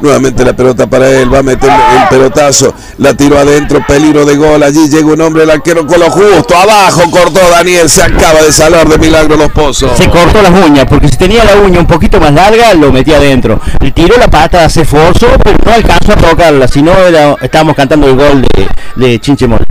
[0.00, 1.32] Nuevamente la pelota para él.
[1.32, 2.74] Va a meter el pelotazo.
[2.98, 3.84] La tiró adentro.
[3.86, 4.62] Peligro de gol.
[4.62, 5.42] Allí llega un hombre.
[5.44, 6.56] El arquero con lo justo.
[6.56, 7.88] Abajo cortó Daniel.
[7.88, 9.92] Se acaba de salar de milagro los pozos.
[9.96, 10.86] Se cortó las uñas.
[10.88, 13.60] Porque si tenía la uña un poquito más larga, lo metía adentro.
[13.80, 16.68] Le tiró la pata, se esforzó, pero no alcanzó a tocarla.
[16.68, 19.64] Si no, era- estábamos cantando el gol de, de Chinchemol.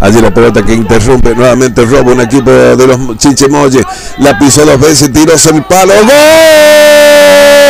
[0.00, 3.82] Allí la pelota que interrumpe nuevamente roba un equipo de los Chinchemoye.
[4.18, 5.92] La pisó dos veces, tiró el palo.
[6.02, 7.61] ¡Gol!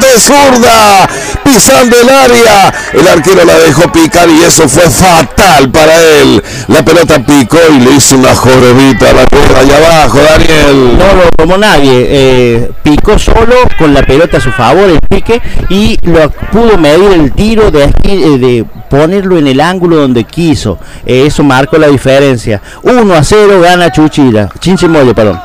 [0.00, 1.08] De zurda,
[1.42, 2.74] pisando el área.
[2.92, 6.42] El arquero la dejó picar y eso fue fatal para él.
[6.68, 10.98] La pelota picó y le hizo una jorobita a la rueda allá abajo, Daniel.
[10.98, 12.06] No lo tomó nadie.
[12.08, 15.40] eh, picó solo con la pelota a su favor, el pique,
[15.70, 20.78] y lo pudo medir el tiro de, eh, de ponerlo en el ángulo donde quiso.
[21.06, 22.60] Eh, eso marcó la diferencia.
[22.82, 24.50] 1 a 0 gana Chuchira.
[24.60, 25.40] Chinchimoyo, perdón.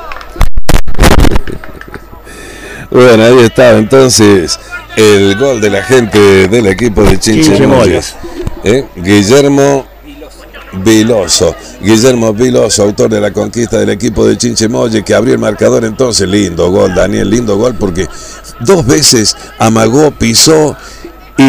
[2.92, 4.60] Bueno, ahí estaba entonces
[4.98, 8.16] el gol de la gente del equipo de Chinchemoyes.
[8.66, 8.86] ¿Eh?
[8.98, 9.86] Guillermo
[10.84, 11.56] Viloso.
[11.82, 16.28] Guillermo Viloso, autor de la conquista del equipo de Chinchemoye, que abrió el marcador entonces.
[16.28, 18.10] Lindo gol, Daniel, lindo gol, porque
[18.60, 20.76] dos veces amagó, pisó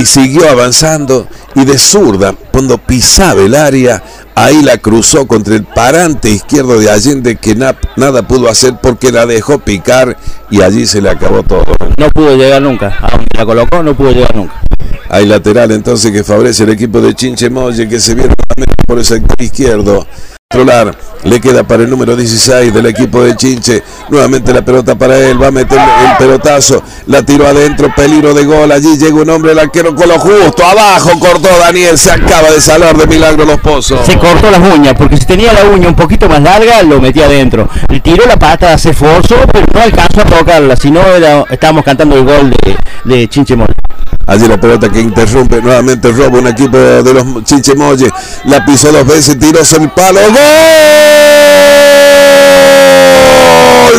[0.01, 1.27] y siguió avanzando.
[1.55, 4.03] Y de zurda, cuando pisaba el área,
[4.35, 9.13] ahí la cruzó contra el parante izquierdo de Allende, que na- nada pudo hacer porque
[9.13, 10.17] la dejó picar
[10.51, 11.65] y allí se le acabó todo.
[11.98, 12.97] No pudo llegar nunca.
[13.01, 14.63] Aunque la colocó, no pudo llegar nunca.
[15.11, 18.35] Hay lateral entonces que favorece el equipo de Chinchemoye que se viene
[18.87, 20.07] por el sector izquierdo.
[20.56, 23.83] Controlar, le queda para el número 16 del equipo de Chinche.
[24.11, 28.45] Nuevamente la pelota para él, va a meter el pelotazo, la tiró adentro, peligro de
[28.45, 28.70] gol.
[28.70, 30.62] Allí llega un hombre, el arquero con lo justo.
[30.62, 34.00] Abajo cortó Daniel, se acaba de salar de milagro los pozos.
[34.05, 37.25] Se cortó las uñas, porque si tenía la uña un poquito más larga, lo metía
[37.25, 37.67] adentro.
[37.89, 40.77] Le tiró la pata, se esforzó, pero no alcanzó a tocarla.
[40.77, 43.69] Si no, era- estábamos cantando el gol de, de Chinchemol.
[44.27, 48.08] Allí la pelota que interrumpe nuevamente roba un equipo de los Chinchemoye.
[48.45, 50.20] La pisó dos veces, tiró sobre el palo.
[50.20, 50.42] ¡Gol!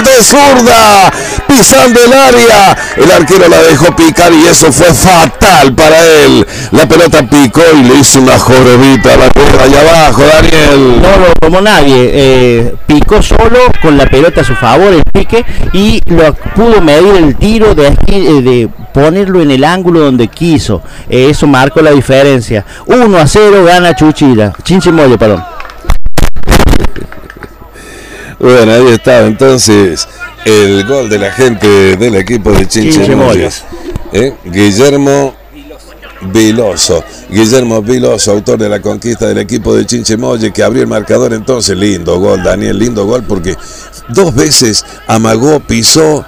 [0.03, 1.11] De zurda,
[1.47, 2.75] pisando el área.
[2.97, 6.45] El arquero la dejó picar y eso fue fatal para él.
[6.71, 11.01] La pelota picó y le hizo una jorobita a la rueda allá abajo, Daniel.
[11.01, 12.09] No lo tomó nadie.
[12.13, 17.15] eh, picó solo con la pelota a su favor, el pique, y lo pudo medir
[17.15, 20.81] el tiro de, eh, de ponerlo en el ángulo donde quiso.
[21.09, 22.65] Eh, eso marcó la diferencia.
[22.87, 24.53] 1 a 0 gana Chuchira.
[24.63, 25.43] Chinchimoyo, perdón.
[28.39, 30.07] Bueno, ahí estaba entonces
[30.45, 33.63] el gol de la gente del equipo de Chinchemoyes.
[34.11, 34.33] ¿Eh?
[34.45, 35.33] Guillermo
[36.31, 37.03] Viloso.
[37.29, 41.77] Guillermo Viloso, autor de la conquista del equipo de Chinchemoye, que abrió el marcador entonces.
[41.77, 43.55] Lindo gol, Daniel, lindo gol, porque
[44.09, 46.25] dos veces amagó, pisó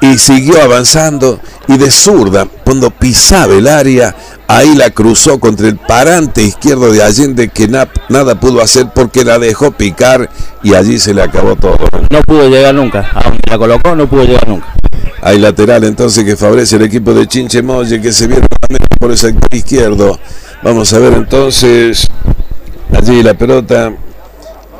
[0.00, 1.40] y siguió avanzando.
[1.68, 4.14] Y de zurda, cuando pisaba el área,
[4.46, 9.22] ahí la cruzó contra el parante izquierdo de Allende, que na- nada pudo hacer porque
[9.24, 10.30] la dejó picar
[10.62, 11.76] y allí se le acabó todo.
[12.10, 13.10] No pudo llegar nunca.
[13.12, 14.74] Aunque la colocó, no pudo llegar nunca.
[15.20, 19.18] Hay lateral entonces que favorece el equipo de Chinchemoye que se viene nuevamente por el
[19.18, 20.18] sector izquierdo.
[20.62, 22.08] Vamos a ver entonces.
[22.96, 23.92] Allí la pelota.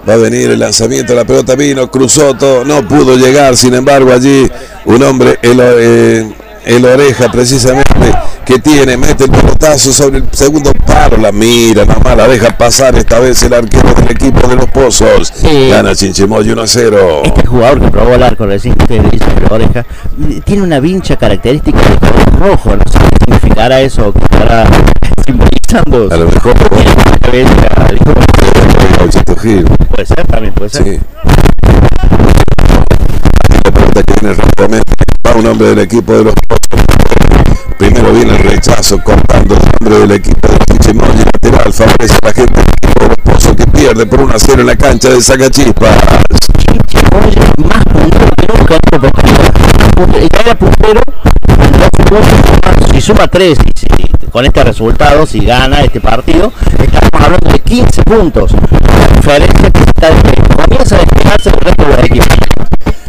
[0.09, 4.10] Va a venir el lanzamiento, la pelota vino, cruzó todo, no pudo llegar, sin embargo
[4.10, 4.48] allí
[4.87, 6.32] un hombre, el, eh,
[6.65, 8.13] el oreja precisamente,
[8.45, 12.57] que tiene, mete el pelotazo sobre el segundo paro, la mira, nada más la deja
[12.57, 15.33] pasar esta vez el arquero del equipo de los Pozos.
[15.35, 15.69] Sí.
[15.71, 17.23] Gana Chinchemoye 1 a 0.
[17.25, 19.87] Este jugador que probó el arco recién que ustedes dicen de la oreja,
[20.45, 22.77] tiene una vincha característica de color rojo.
[22.77, 24.67] No sé qué significará eso, que estará
[25.25, 26.09] simbolizando.
[26.13, 26.55] A lo mejor.
[29.91, 30.85] Puede ser, también puede ser.
[30.85, 31.01] Sí.
[33.69, 34.93] La pelota que viene rápidamente
[35.27, 36.34] va un hombre del equipo de los.
[37.77, 41.09] Primero viene el rechazo cortando el hombre del equipo de Chichimoy
[41.43, 41.71] lateral.
[41.75, 44.61] Favorece a la gente del equipo de los Pozos que pierde por 1 a 0
[44.62, 45.97] en la cancha de Sacachispas.
[46.57, 49.23] Chinche Molle más puntero que nunca en Copa.
[50.33, 51.01] Ya era puntero
[52.95, 56.53] si suma tres y si- con este resultado, si gana este partido,
[56.83, 58.53] estamos hablando de 15 puntos.
[58.53, 62.28] La diferencia que está despe- comienza a despegarse del resto de los equipos.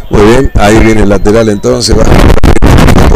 [0.09, 2.03] Muy bien, ahí viene el lateral entonces, va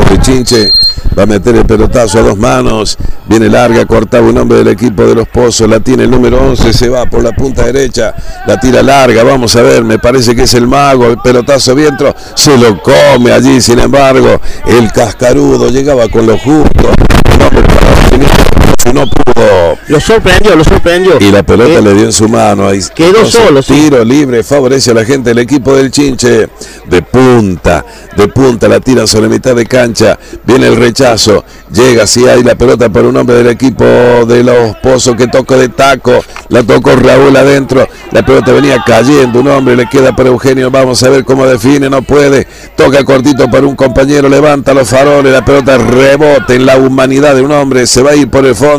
[0.09, 0.71] de Chinche,
[1.17, 5.03] va a meter el pelotazo a dos manos, viene larga, cortaba un hombre del equipo
[5.03, 8.13] de los Pozos, la tiene el número 11, se va por la punta derecha,
[8.45, 12.13] la tira larga, vamos a ver, me parece que es el mago, el pelotazo viento,
[12.35, 16.91] se lo come allí, sin embargo, el cascarudo llegaba con lo justo,
[17.35, 19.77] un hombre para definir, y no pudo.
[19.88, 21.18] Lo sorprendió, lo sorprendió.
[21.19, 22.68] Y la pelota le dio en su mano.
[22.68, 23.62] Ahí quedó solo.
[23.62, 26.50] Tiro libre, favorece a la gente del equipo del Chinche.
[26.85, 27.85] De punta,
[28.15, 30.18] de punta, la tiran sobre mitad de cancha.
[30.45, 31.45] Viene el rechazo.
[31.71, 35.56] Llega, si hay la pelota para un hombre del equipo de los Pozos que toca
[35.56, 36.24] de taco.
[36.50, 37.88] La tocó Raúl adentro.
[38.12, 39.39] La pelota venía cayendo.
[39.39, 40.69] Un hombre le queda para Eugenio.
[40.69, 41.89] Vamos a ver cómo define.
[41.89, 42.47] No puede.
[42.75, 44.27] Toca cortito para un compañero.
[44.27, 45.31] Levanta los faroles.
[45.31, 47.88] La pelota rebote en la humanidad de un hombre.
[47.88, 48.72] Se va a ir por el fondo.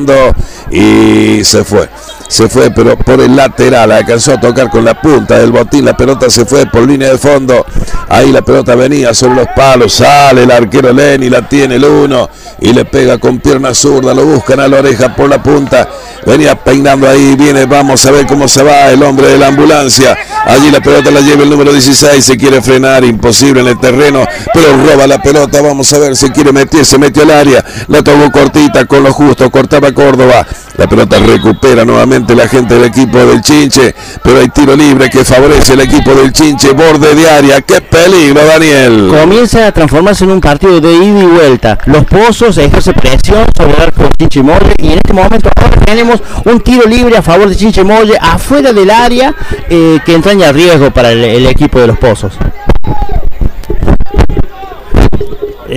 [0.71, 1.89] Y se fue
[2.29, 5.97] se fue pero por el lateral, alcanzó a tocar con la punta del botín, la
[5.97, 7.65] pelota se fue por línea de fondo,
[8.09, 12.29] ahí la pelota venía sobre los palos, sale el arquero Lenny, la tiene el uno
[12.61, 15.89] y le pega con pierna zurda, lo buscan a la oreja por la punta,
[16.27, 20.17] venía peinando ahí, viene, vamos a ver cómo se va el hombre de la ambulancia,
[20.47, 24.27] allí la pelota la lleva el número 16, se quiere frenar, imposible en el terreno,
[24.53, 28.31] pero roba la pelota, vamos a ver si quiere meterse, metió al área, la tomó
[28.33, 33.41] cortita con lo justo, cortaba Córdoba, la pelota recupera nuevamente la gente del equipo del
[33.43, 37.61] Chinche, pero hay tiro libre que favorece el equipo del Chinche, borde de área.
[37.61, 39.13] ¡Qué peligro, Daniel!
[39.21, 41.79] Comienza a transformarse en un partido de ida y vuelta.
[41.87, 46.21] Los pozos ejerce presión sobre el arco Chinche Molle y en este momento ahora tenemos
[46.45, 49.35] un tiro libre a favor de Chinche Molle afuera del área
[49.69, 52.33] eh, que entraña riesgo para el equipo de los pozos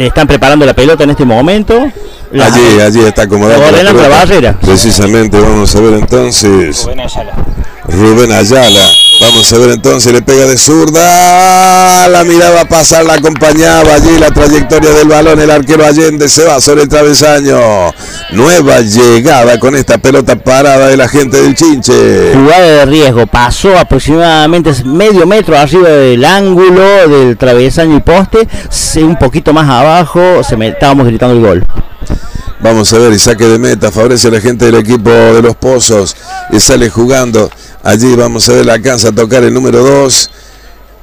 [0.05, 1.91] están preparando la pelota en este momento.
[2.33, 4.59] Allí, allí está la barrera.
[4.59, 6.83] Precisamente, vamos a ver entonces.
[6.85, 7.33] Rubén Ayala.
[7.87, 13.95] Rubén Ayala Vamos a ver entonces, le pega de zurda, la miraba pasar, la acompañaba
[13.95, 17.57] allí la trayectoria del balón, el arquero Allende se va sobre el travesaño.
[18.31, 22.33] Nueva llegada con esta pelota parada de la gente del Chinche.
[22.35, 28.47] Jugada de riesgo, pasó aproximadamente medio metro arriba del ángulo del travesaño y poste,
[28.97, 31.65] un poquito más abajo, se me, estábamos gritando el gol.
[32.59, 35.55] Vamos a ver, y saque de meta, favorece a la gente del equipo de los
[35.55, 36.15] Pozos
[36.51, 37.51] y sale jugando.
[37.83, 40.31] Allí vamos a ver, alcanza a tocar el número 2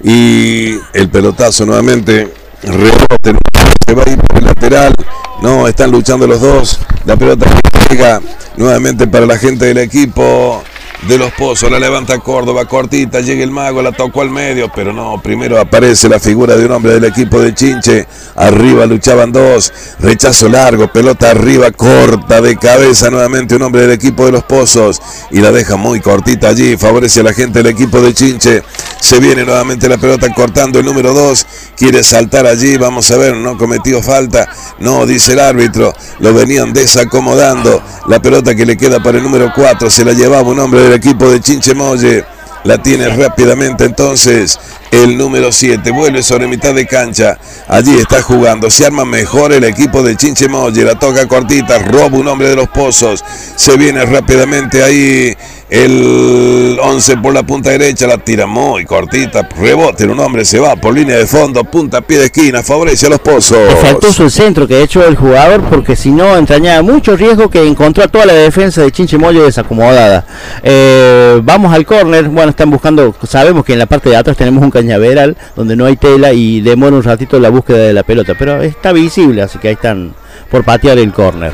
[0.03, 2.33] y el pelotazo nuevamente.
[2.62, 3.39] Rebote,
[3.87, 4.95] se va a ir por el lateral.
[5.43, 6.81] No, están luchando los dos.
[7.05, 7.47] La pelota
[7.89, 8.21] llega
[8.56, 10.62] nuevamente para la gente del equipo
[11.09, 14.93] de los pozos, la levanta Córdoba, cortita, llega el mago, la tocó al medio, pero
[14.93, 18.06] no, primero aparece la figura de un hombre del equipo de Chinche,
[18.37, 24.25] arriba luchaban dos, rechazo largo, pelota arriba, corta de cabeza nuevamente un hombre del equipo
[24.25, 28.01] de los pozos y la deja muy cortita allí, favorece a la gente del equipo
[28.01, 28.62] de Chinche,
[29.05, 31.47] se viene nuevamente la pelota cortando el número dos,
[31.77, 34.49] quiere saltar allí, vamos a ver, no cometió falta,
[34.79, 39.53] no, dice el árbitro, lo venían desacomodando, la pelota que le queda para el número
[39.55, 42.25] cuatro, se la llevaba un hombre del equipo de Chinchemoye.
[42.65, 44.59] La tiene rápidamente entonces
[44.91, 45.91] el número 7.
[45.91, 47.37] Vuelve sobre mitad de cancha.
[47.69, 48.71] Allí está jugando.
[48.71, 50.83] Se arma mejor el equipo de Chinchemoye.
[50.83, 51.79] La toca cortita.
[51.79, 53.23] Roba un hombre de los pozos.
[53.55, 55.37] Se viene rápidamente ahí
[55.70, 60.76] el 11 por la punta derecha, la tira muy cortita, rebote, un hombre se va
[60.76, 63.58] por línea de fondo, punta, pie de esquina, favorece a los pozos.
[63.72, 67.66] Efectuoso el centro que ha hecho el jugador porque si no entrañaba mucho riesgo que
[67.66, 70.26] encontró a toda la defensa de Chinchimoyo desacomodada.
[70.62, 74.62] Eh, vamos al córner, bueno, están buscando, sabemos que en la parte de atrás tenemos
[74.62, 78.34] un cañaveral donde no hay tela y demora un ratito la búsqueda de la pelota,
[78.38, 80.14] pero está visible, así que ahí están
[80.50, 81.52] por patear el córner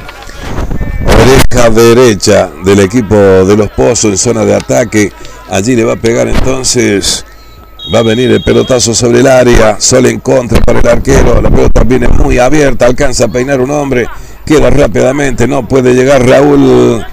[1.30, 5.12] oreja derecha del equipo de los Pozos en zona de ataque.
[5.50, 7.24] Allí le va a pegar entonces.
[7.92, 9.80] Va a venir el pelotazo sobre el área.
[9.80, 11.40] Sol en contra para el arquero.
[11.40, 12.86] La pelota viene muy abierta.
[12.86, 14.06] Alcanza a peinar un hombre.
[14.44, 15.48] Queda rápidamente.
[15.48, 17.04] No puede llegar Raúl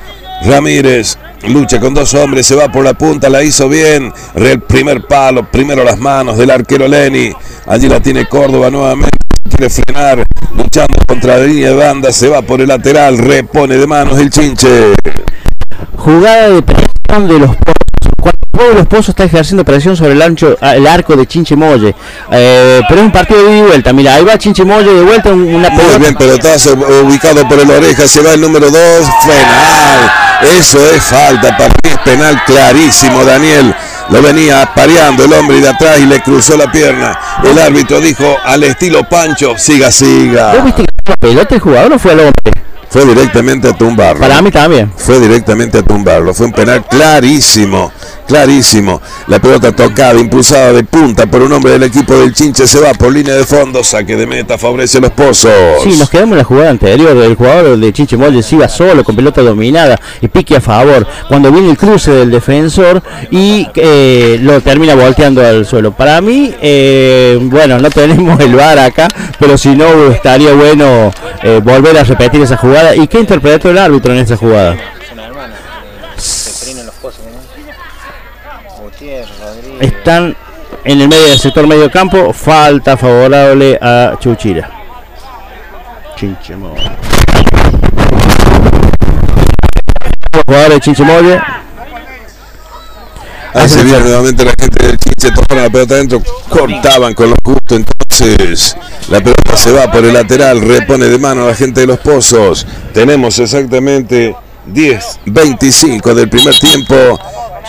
[0.43, 1.17] Ramírez.
[1.47, 2.45] Lucha con dos hombres.
[2.45, 3.29] Se va por la punta.
[3.29, 4.13] La hizo bien.
[4.35, 5.49] El primer palo.
[5.49, 7.31] Primero las manos del arquero Lenny.
[7.65, 10.25] Allí la tiene Córdoba nuevamente quiere frenar,
[10.55, 14.29] luchando contra la línea de banda, se va por el lateral, repone de manos el
[14.29, 14.93] chinche.
[15.95, 17.77] Jugada de presión de los pozos.
[18.51, 21.93] Cuando los pozos está ejerciendo presión sobre el, ancho, ah, el arco de Chinche Molle.
[22.31, 23.93] Eh, pero es un partido de ida y vuelta.
[23.93, 25.31] Mira, ahí va Chinche Molle de vuelta.
[25.31, 25.99] Una pelota.
[25.99, 28.07] Muy bien, pelotazo ubicado por el oreja.
[28.07, 28.73] Se va el número 2.
[29.27, 30.11] Penal.
[30.59, 31.55] Eso es falta.
[31.55, 33.75] Para mí es penal clarísimo, Daniel.
[34.09, 37.19] Lo venía pareando el hombre de atrás y le cruzó la pierna.
[37.43, 40.53] El árbitro dijo al estilo Pancho, siga, siga.
[40.53, 42.33] ¿Vos viste que la pelota el jugador o fue el hombre?
[42.89, 44.21] Fue directamente a tumbarlo.
[44.21, 44.91] Para mí también.
[44.95, 46.33] Fue directamente a tumbarlo.
[46.33, 47.91] Fue un penal clarísimo.
[48.27, 49.01] Clarísimo.
[49.27, 52.93] La pelota tocada, impulsada de punta por un hombre del equipo del Chinche, se va
[52.93, 55.51] por línea de fondo, saque de meta, favorece los pozos.
[55.83, 59.15] Sí, nos quedamos en la jugada anterior, el jugador de Chinche Molles iba solo, con
[59.15, 61.07] pelota dominada y pique a favor.
[61.27, 65.91] Cuando viene el cruce del defensor y eh, lo termina volteando al suelo.
[65.91, 69.07] Para mí, eh, bueno, no tenemos el bar acá,
[69.39, 71.11] pero si no, estaría bueno
[71.43, 72.95] eh, volver a repetir esa jugada.
[72.95, 74.75] ¿Y qué interpretó el árbitro en esa jugada?
[79.79, 80.35] Están
[80.83, 84.69] en el medio del sector medio campo, falta favorable a Chuchira.
[86.15, 86.73] Chinchemo.
[90.45, 91.41] Jugador de Chinchemolle.
[93.53, 97.77] Hace bien nuevamente la gente del Chinche, tomaron la pelota adentro, cortaban con los gustos,
[97.77, 98.75] entonces
[99.09, 101.99] la pelota se va por el lateral, repone de mano a la gente de los
[101.99, 102.65] pozos.
[102.93, 107.19] Tenemos exactamente 10, 25 del primer tiempo.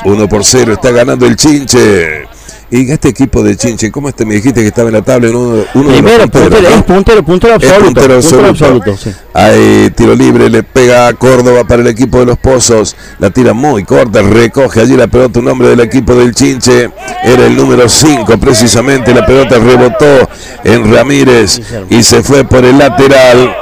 [0.05, 2.29] 1 por 0 está ganando el Chinche.
[2.71, 5.37] Y este equipo de Chinche, ¿cómo este me dijiste que estaba en la tabla en
[5.37, 7.85] uno, uno Primero, de puntero, es puntero, puntero absoluto.
[7.85, 8.15] puntero
[8.47, 8.97] absoluto.
[8.99, 9.11] sí.
[9.33, 12.95] Hay tiro libre, le pega a Córdoba para el equipo de los Pozos.
[13.21, 16.91] La tira muy corta, recoge allí la pelota un hombre del equipo del Chinche.
[17.25, 19.15] Era el número 5 precisamente.
[19.15, 20.29] La pelota rebotó
[20.65, 23.57] en Ramírez y se fue por el lateral.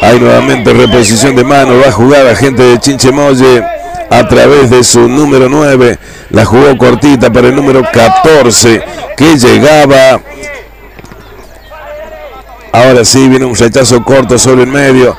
[0.00, 3.62] Hay nuevamente reposición de mano, va a jugar a gente de Chinche Molle
[4.10, 5.98] a través de su número 9.
[6.30, 8.82] La jugó cortita para el número 14
[9.16, 10.20] que llegaba.
[12.72, 15.16] Ahora sí viene un rechazo corto sobre el medio.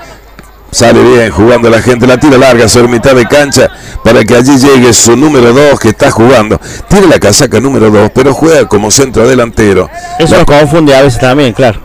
[0.72, 3.70] Sale bien jugando la gente, la tira larga sobre mitad de cancha
[4.06, 6.62] para que allí llegue su número 2 que está jugando.
[6.88, 9.90] Tiene la casaca número 2, pero juega como centro delantero.
[10.18, 11.82] Eso lo confunde a veces también, claro.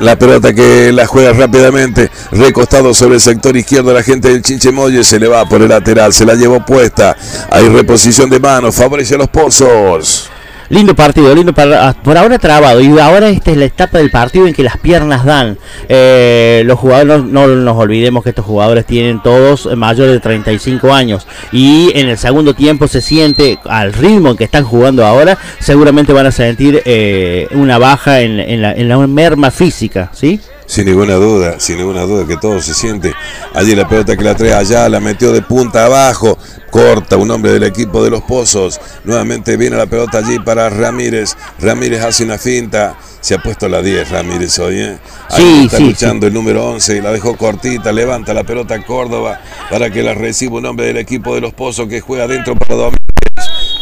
[0.00, 5.02] La pelota que la juega rápidamente, recostado sobre el sector izquierdo, la gente del Chinchemoye
[5.02, 7.16] se le va por el lateral, se la llevó puesta.
[7.50, 10.30] Hay reposición de manos, favorece a los pozos.
[10.70, 14.10] Lindo partido, lindo para, ah, por ahora trabado y ahora esta es la etapa del
[14.10, 15.56] partido en que las piernas dan.
[15.88, 21.26] Eh, los jugadores, no, nos olvidemos que estos jugadores tienen todos mayores de 35 años
[21.52, 26.12] y en el segundo tiempo se siente al ritmo en que están jugando ahora, seguramente
[26.12, 30.40] van a sentir eh, una baja en, la, en la merma física, ¿sí?
[30.68, 33.14] Sin ninguna duda, sin ninguna duda que todo se siente.
[33.54, 36.38] Allí la pelota que la trae allá, la metió de punta abajo,
[36.70, 38.78] corta un hombre del equipo de los Pozos.
[39.04, 41.36] Nuevamente viene la pelota allí para Ramírez.
[41.58, 42.96] Ramírez hace una finta.
[43.20, 44.98] Se ha puesto la 10 Ramírez hoy, ¿eh?
[45.30, 47.90] Ahí está luchando el número 11 y la dejó cortita.
[47.90, 51.54] Levanta la pelota a Córdoba para que la reciba un hombre del equipo de los
[51.54, 52.98] Pozos que juega dentro para Domínguez.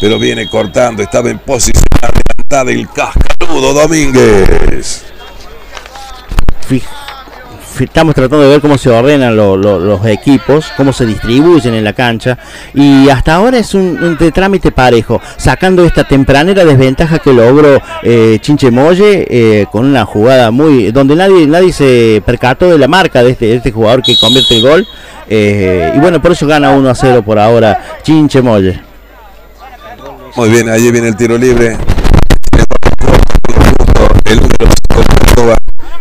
[0.01, 5.16] Pero viene cortando, estaba en posición adelantada el cascarudo Domínguez
[7.81, 12.39] estamos tratando de ver cómo se ordenan los equipos, cómo se distribuyen en la cancha
[12.75, 18.71] y hasta ahora es un, trámite parejo, sacando esta tempranera desventaja que logró eh, Chinche
[18.71, 23.31] Molle eh, con una jugada muy donde nadie nadie se percató de la marca de
[23.31, 24.87] este, este jugador que convierte el gol
[25.29, 28.81] eh, y bueno por eso gana 1 a 0 por ahora Chinche Molle.
[30.37, 31.79] Muy bien, allí viene el tiro libre.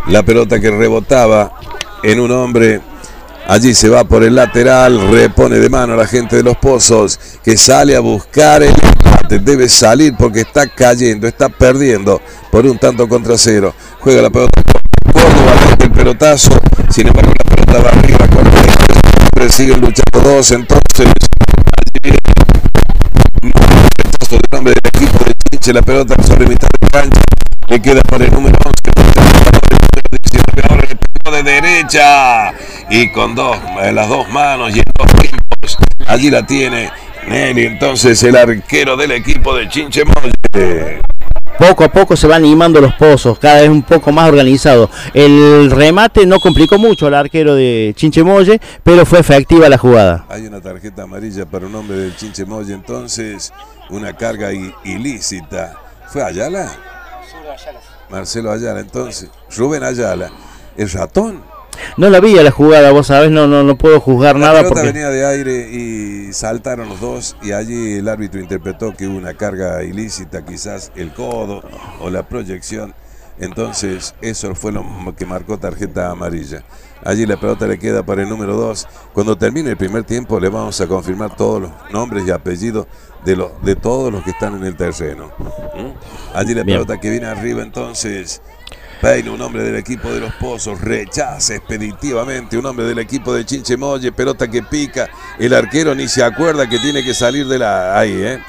[0.08, 1.54] La pelota que rebotaba
[2.04, 2.82] en un hombre.
[3.48, 7.20] Allí se va por el lateral, repone de mano a la gente de los pozos
[7.44, 9.40] que sale a buscar el empate.
[9.40, 12.22] Debe salir porque está cayendo, está perdiendo
[12.52, 13.74] por un tanto contra cero.
[14.00, 14.62] Juega la pelota
[15.14, 16.50] Córdoba, el pelotazo.
[16.90, 18.28] Sin embargo, la pelota va arriba.
[18.28, 20.52] Córdoba siguen luchando dos.
[20.52, 22.16] Entonces, allí
[23.42, 23.52] el
[24.30, 25.74] del hombre del equipo de Chinche.
[25.74, 27.22] La pelota sobre mitad de cancha.
[27.68, 29.45] Le queda para el número 11
[31.32, 32.54] de derecha
[32.90, 35.78] y con dos, eh, las dos manos y en dos tiempos.
[36.08, 36.92] Allí la tiene
[37.28, 41.02] Nelly, entonces el arquero del equipo de Chinchemolle.
[41.58, 44.90] Poco a poco se van animando los pozos, cada vez un poco más organizado.
[45.14, 50.26] El remate no complicó mucho al arquero de Chinchemolle, pero fue efectiva la jugada.
[50.30, 53.52] Hay una tarjeta amarilla para un hombre del Chinchemolle, entonces
[53.90, 54.50] una carga
[54.84, 55.76] ilícita.
[56.08, 56.72] ¿Fue Ayala?
[58.12, 59.30] Marcelo Ayala, entonces.
[59.56, 60.30] Rubén Ayala
[60.78, 61.42] el ratón.
[61.98, 64.62] No la vi a la jugada, vos sabés, no, no, no puedo juzgar la nada.
[64.64, 64.88] La porque...
[64.88, 69.34] venía de aire y saltaron los dos y allí el árbitro interpretó que hubo una
[69.34, 71.64] carga ilícita, quizás el codo
[72.02, 72.94] o la proyección.
[73.38, 74.86] Entonces eso fue lo
[75.18, 76.64] que marcó tarjeta amarilla.
[77.04, 78.88] Allí la pelota le queda para el número 2.
[79.14, 82.88] Cuando termine el primer tiempo le vamos a confirmar todos los nombres y apellidos
[83.26, 85.32] de, los, de todos los que están en el terreno.
[85.76, 86.36] ¿Mm?
[86.38, 88.42] Allí la pelota que viene arriba entonces
[89.06, 94.12] Un hombre del equipo de los Pozos, rechaza expeditivamente un hombre del equipo de Chinchemoye,
[94.12, 95.08] pelota que pica,
[95.38, 98.00] el arquero ni se acuerda que tiene que salir de la...
[98.00, 98.40] ahí, ¿eh?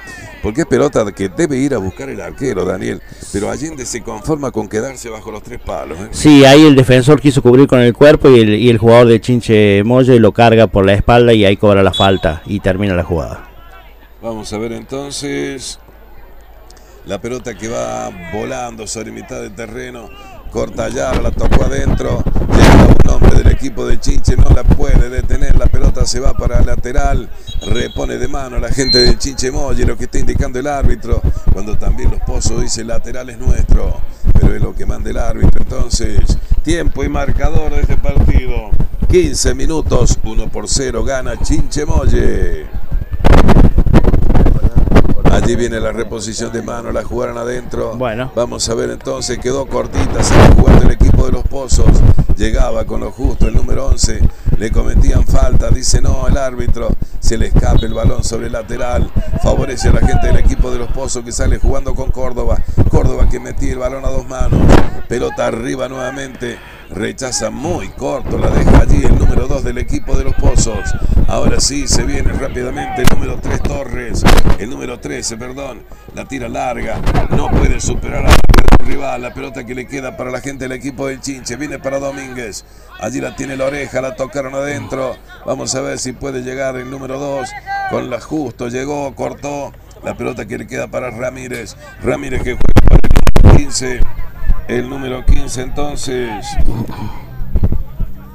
[0.43, 3.03] Porque es pelota que debe ir a buscar el arquero, Daniel.
[3.35, 5.99] Pero Allende se conforma con quedarse bajo los tres palos.
[5.99, 6.09] ¿eh?
[6.13, 9.21] Sí, ahí el defensor quiso cubrir con el cuerpo y el, y el jugador de
[9.21, 13.05] Chinche Molle lo carga por la espalda y ahí cobra la falta y termina la
[13.05, 13.47] jugada.
[14.23, 15.79] Vamos a ver entonces
[17.05, 20.09] la pelota que va volando sobre mitad del terreno.
[20.51, 22.23] Corta ya, la tocó adentro.
[22.51, 25.57] Llega un hombre del equipo de Chinche, no la puede detener.
[25.57, 27.29] La pelota se va para lateral.
[27.67, 31.21] Repone de mano la gente de Chinche Molle, lo que está indicando el árbitro.
[31.53, 34.01] Cuando también los pozos dice lateral es nuestro.
[34.33, 35.63] Pero es lo que manda el árbitro.
[35.63, 36.21] Entonces,
[36.63, 38.71] tiempo y marcador de este partido.
[39.09, 42.67] 15 minutos, 1 por 0 gana Chinche Molle.
[45.37, 47.95] Allí viene la reposición de mano, la jugaron adentro.
[47.95, 48.33] Bueno.
[48.35, 51.91] Vamos a ver entonces, quedó cortita, se jugando el equipo de los pozos.
[52.37, 54.21] Llegaba con lo justo el número 11.
[54.59, 56.89] Le cometían falta, dice no, el árbitro.
[57.19, 59.11] Se le escape el balón sobre el lateral.
[59.43, 62.59] Favorece a la gente del equipo de los pozos que sale jugando con Córdoba.
[62.91, 64.61] Córdoba que metía el balón a dos manos.
[65.09, 66.59] Pelota arriba nuevamente.
[66.91, 70.95] Rechaza muy corto, la deja allí el número 2 del equipo de los Pozos.
[71.27, 74.23] Ahora sí, se viene rápidamente el número 3 Torres.
[74.59, 75.83] El número 13, perdón.
[76.15, 77.01] La tira larga.
[77.31, 79.23] No puede superar a rival.
[79.23, 81.57] La pelota que le queda para la gente del equipo del Chinche.
[81.57, 81.99] Viene para
[83.01, 85.17] Allí la tiene la oreja, la tocaron adentro.
[85.45, 87.49] Vamos a ver si puede llegar el número 2.
[87.91, 89.73] Con la justo, llegó, cortó.
[90.03, 91.77] La pelota que le queda para Ramírez.
[92.03, 94.01] Ramírez que juega para el número 15.
[94.69, 96.47] El número 15 entonces.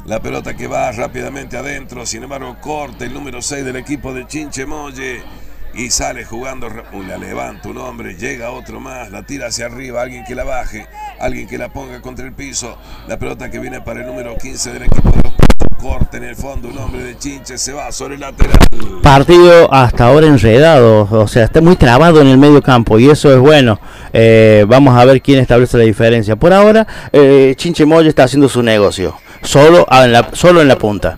[0.06, 2.06] La pelota que va rápidamente adentro.
[2.06, 5.24] Sin embargo, corta el número 6 del equipo de Chinche Molle.
[5.74, 6.70] Y sale jugando.
[7.08, 8.16] La levanta un hombre.
[8.16, 9.12] Llega otro más.
[9.12, 10.02] La tira hacia arriba.
[10.02, 10.88] Alguien que la baje.
[11.20, 12.78] Alguien que la ponga contra el piso.
[13.08, 15.42] La pelota que viene para el número 15 del equipo de los
[15.82, 18.58] corte en el fondo, un hombre de Chinche se va sobre el lateral.
[19.02, 23.34] Partido hasta ahora enredado, o sea, está muy trabado en el medio campo y eso
[23.34, 23.80] es bueno.
[24.14, 26.36] Eh, vamos a ver quién establece la diferencia.
[26.36, 29.88] Por ahora, eh, Chinche Molle está haciendo su negocio, solo
[30.34, 31.18] solo en la punta.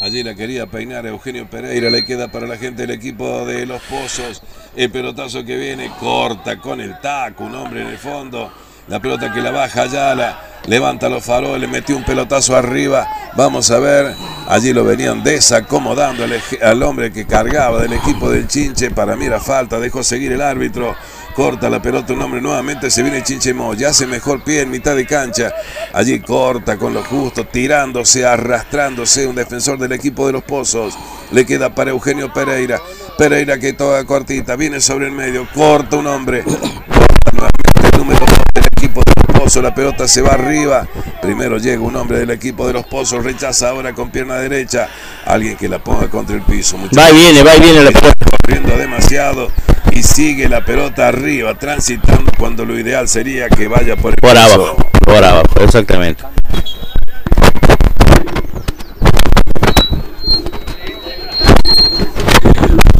[0.00, 3.82] Allí la quería peinar Eugenio Pereira, le queda para la gente del equipo de Los
[3.82, 4.42] Pozos.
[4.74, 8.50] El pelotazo que viene corta con el taco, un hombre en el fondo.
[8.88, 13.06] La pelota que la baja ya, la levanta los faroles, metió un pelotazo arriba.
[13.36, 14.14] Vamos a ver,
[14.48, 18.90] allí lo venían desacomodando al, al hombre que cargaba del equipo del Chinche.
[18.90, 20.96] Para mí era falta, dejó seguir el árbitro
[21.34, 24.96] corta la pelota un hombre nuevamente, se viene Chinchemo, ya hace mejor pie en mitad
[24.96, 25.52] de cancha,
[25.92, 30.98] allí corta con lo justo, tirándose, arrastrándose, un defensor del equipo de los Pozos,
[31.32, 32.80] le queda para Eugenio Pereira,
[33.16, 38.20] Pereira que toca cortita, viene sobre el medio, corta un hombre, corta nuevamente el número
[38.20, 38.64] 2 del
[39.62, 40.86] la pelota se va arriba,
[41.22, 44.86] primero llega un hombre del equipo de los Pozos, rechaza ahora con pierna derecha,
[45.24, 46.76] alguien que la ponga contra el piso.
[46.96, 48.26] Va y viene, va y viene la pelota.
[48.42, 49.50] Corriendo demasiado
[49.92, 54.36] y sigue la pelota arriba, transitando cuando lo ideal sería que vaya por el Por
[54.36, 56.22] abajo, por abajo, exactamente.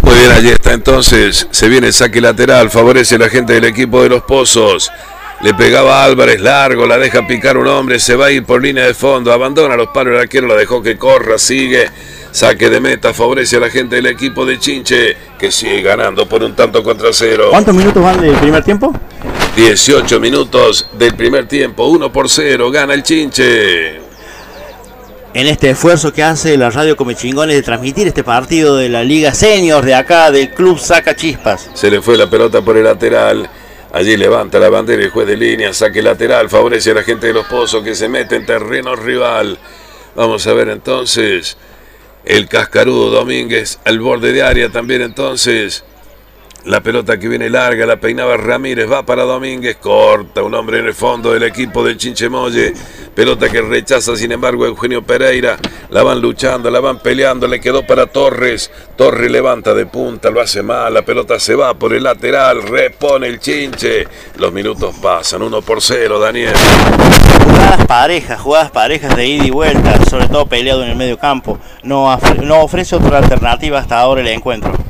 [0.02, 1.46] Muy bien, allí está entonces.
[1.50, 2.70] Se viene el saque lateral.
[2.70, 4.90] Favorece a la gente del equipo de los Pozos.
[5.42, 8.62] Le pegaba a Álvarez largo, la deja picar un hombre, se va a ir por
[8.62, 11.88] línea de fondo, abandona los palos del arquero, la dejó que corra, sigue.
[12.30, 16.42] Saque de meta, favorece a la gente del equipo de Chinche, que sigue ganando por
[16.42, 17.48] un tanto contra cero.
[17.50, 18.92] ¿Cuántos minutos van del primer tiempo?
[19.56, 23.96] 18 minutos del primer tiempo, 1 por 0, gana el Chinche.
[25.32, 29.02] En este esfuerzo que hace la radio Come Chingones de transmitir este partido de la
[29.02, 31.70] Liga Senior de acá, del Club Saca Chispas.
[31.72, 33.48] Se le fue la pelota por el lateral.
[33.92, 37.32] Allí levanta la bandera el juez de línea, saque lateral, favorece a la gente de
[37.32, 39.58] los pozos que se mete en terreno rival.
[40.14, 41.56] Vamos a ver entonces
[42.24, 45.84] el cascarudo Domínguez al borde de área también entonces.
[46.66, 50.86] La pelota que viene larga, la peinaba Ramírez, va para Domínguez, corta un hombre en
[50.86, 52.74] el fondo del equipo del Chinchemoye.
[53.14, 55.56] Pelota que rechaza, sin embargo, Eugenio Pereira.
[55.88, 58.70] La van luchando, la van peleando, le quedó para Torres.
[58.94, 63.26] Torres levanta de punta, lo hace mal, la pelota se va por el lateral, repone
[63.26, 64.06] el Chinche.
[64.36, 66.54] Los minutos pasan, uno por cero, Daniel.
[67.42, 71.58] Jugadas parejas, jugadas parejas de ida y vuelta, sobre todo peleado en el medio campo.
[71.82, 74.89] No, no ofrece otra alternativa hasta ahora el encuentro.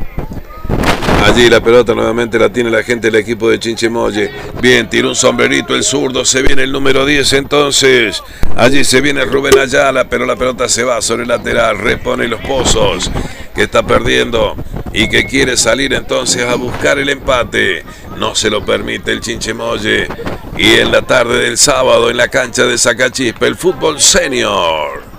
[1.25, 4.31] Allí la pelota nuevamente la tiene la gente del equipo de Chinchemoye.
[4.61, 6.25] Bien, tira un sombrerito el zurdo.
[6.25, 8.23] Se viene el número 10 entonces.
[8.57, 11.79] Allí se viene Rubén Ayala, pero la pelota se va sobre el lateral.
[11.79, 13.11] Repone los pozos.
[13.55, 14.57] Que está perdiendo
[14.93, 17.85] y que quiere salir entonces a buscar el empate.
[18.17, 20.09] No se lo permite el Chinchemoye.
[20.57, 25.10] Y en la tarde del sábado en la cancha de Sacachispa, el fútbol senior.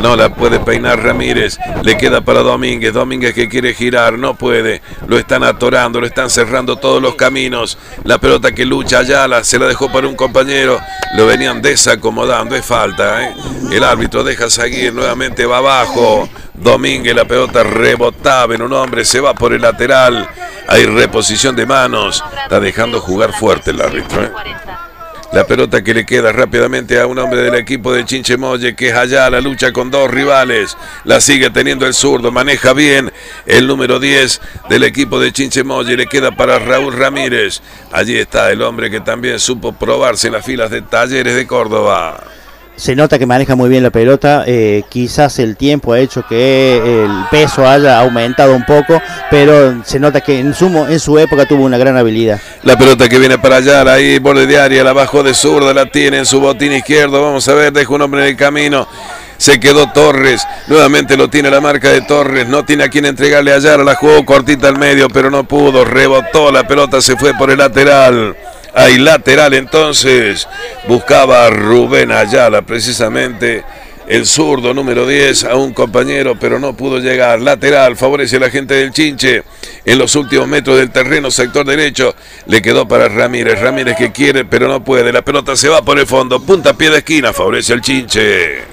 [0.00, 1.58] No la puede peinar Ramírez.
[1.82, 2.92] Le queda para Domínguez.
[2.92, 4.18] Domínguez que quiere girar.
[4.18, 4.82] No puede.
[5.06, 6.00] Lo están atorando.
[6.00, 7.78] Lo están cerrando todos los caminos.
[8.04, 9.44] La pelota que lucha Ayala.
[9.44, 10.80] Se la dejó para un compañero.
[11.16, 12.56] Lo venían desacomodando.
[12.56, 13.22] Es falta.
[13.22, 13.34] ¿eh?
[13.70, 14.92] El árbitro deja seguir.
[14.92, 16.28] Nuevamente va abajo.
[16.54, 17.14] Domínguez.
[17.14, 19.04] La pelota rebotaba en un hombre.
[19.04, 20.28] Se va por el lateral.
[20.68, 22.24] Hay reposición de manos.
[22.42, 24.24] Está dejando jugar fuerte el árbitro.
[24.24, 24.32] ¿eh?
[25.32, 28.94] La pelota que le queda rápidamente a un hombre del equipo de Chinchemoye, que es
[28.94, 30.76] allá la lucha con dos rivales.
[31.04, 33.10] La sigue teniendo el zurdo, maneja bien
[33.46, 35.96] el número 10 del equipo de Chinchemoye.
[35.96, 37.62] Le queda para Raúl Ramírez.
[37.92, 42.22] Allí está el hombre que también supo probarse en las filas de Talleres de Córdoba
[42.82, 47.04] se nota que maneja muy bien la pelota, eh, quizás el tiempo ha hecho que
[47.04, 51.46] el peso haya aumentado un poco, pero se nota que en su, en su época
[51.46, 52.40] tuvo una gran habilidad.
[52.64, 55.86] La pelota que viene para allá, ahí borde de área, la bajó de zurda, la
[55.86, 58.88] tiene en su botín izquierdo, vamos a ver, deja un hombre en el camino.
[59.36, 63.52] Se quedó Torres, nuevamente lo tiene la marca de Torres, no tiene a quien entregarle
[63.52, 67.32] a Yara, la jugó cortita al medio, pero no pudo, rebotó la pelota, se fue
[67.34, 68.34] por el lateral.
[68.74, 70.48] Hay lateral entonces.
[70.88, 73.64] Buscaba Rubén Ayala precisamente.
[74.06, 77.40] El zurdo número 10 a un compañero, pero no pudo llegar.
[77.40, 79.44] Lateral, favorece a la gente del Chinche.
[79.84, 82.14] En los últimos metros del terreno, sector derecho,
[82.46, 83.60] le quedó para Ramírez.
[83.60, 85.12] Ramírez que quiere, pero no puede.
[85.12, 86.40] La pelota se va por el fondo.
[86.40, 88.71] Punta pie de esquina, favorece al Chinche.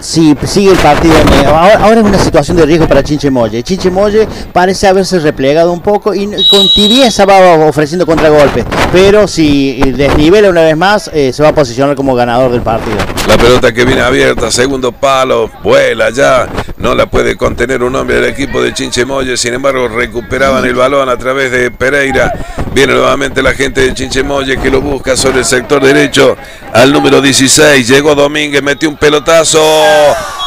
[0.00, 1.14] Sí, sigue el partido.
[1.48, 3.62] Ahora, es una situación de riesgo para Chinchemoye.
[3.62, 8.64] Chinchemoye parece haberse replegado un poco y con tibieza va ofreciendo contragolpes.
[8.92, 12.96] Pero si desnivela una vez más, eh, se va a posicionar como ganador del partido.
[13.26, 16.48] La pelota que viene abierta, segundo palo, vuela ya.
[16.76, 19.36] No la puede contener un hombre del equipo de Chinchemoye.
[19.36, 22.32] Sin embargo, recuperaban el balón a través de Pereira.
[22.74, 26.36] Viene nuevamente la gente de Chinchemoye que lo busca sobre el sector derecho
[26.72, 27.88] al número 16.
[27.88, 29.62] Llegó Domínguez, metió un pelotazo.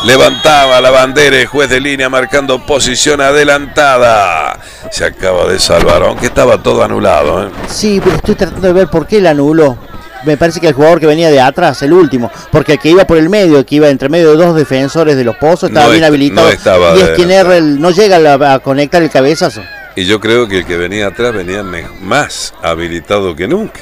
[0.06, 4.60] Levantaba la bandera el juez de línea marcando posición adelantada.
[4.92, 7.48] Se acaba de salvar, aunque estaba todo anulado.
[7.48, 7.50] ¿eh?
[7.68, 9.78] Sí, pero estoy tratando de ver por qué la anuló.
[10.26, 13.06] Me parece que el jugador que venía de atrás, el último, porque el que iba
[13.06, 16.04] por el medio, que iba entre medio de dos defensores de los pozos, estaba bien
[16.04, 16.50] habilitado.
[16.50, 19.62] y es quien no llega a conectar el cabezazo.
[19.96, 21.64] Y yo creo que el que venía atrás venía
[22.02, 23.80] más habilitado que nunca.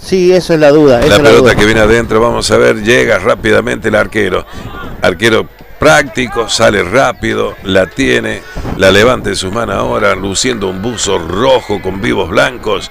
[0.00, 1.00] Sí, eso es la duda.
[1.00, 4.44] la pelota que viene adentro, vamos a ver, llega rápidamente el arquero.
[5.00, 5.48] Arquero
[5.78, 8.40] práctico, sale rápido, la tiene,
[8.76, 12.90] la levanta en sus manos ahora, luciendo un buzo rojo con vivos blancos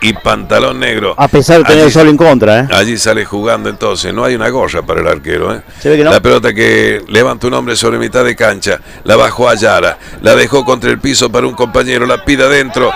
[0.00, 1.14] y pantalón negro.
[1.16, 2.68] A pesar de tener el sol en contra, ¿eh?
[2.72, 5.62] Allí sale jugando entonces, no hay una gorra para el arquero, ¿eh?
[5.84, 10.34] La pelota que levanta un hombre sobre mitad de cancha, la bajó a Yara, la
[10.34, 12.90] dejó contra el piso para un compañero, la pide adentro.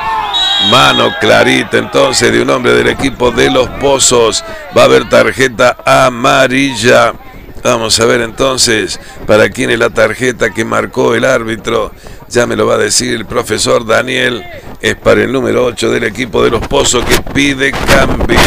[0.70, 4.44] Mano clarita entonces de un hombre del equipo de los Pozos.
[4.76, 7.14] Va a haber tarjeta amarilla.
[7.62, 11.92] Vamos a ver entonces para quién es la tarjeta que marcó el árbitro.
[12.28, 14.44] Ya me lo va a decir el profesor Daniel.
[14.80, 18.38] Es para el número 8 del equipo de los Pozos que pide cambio.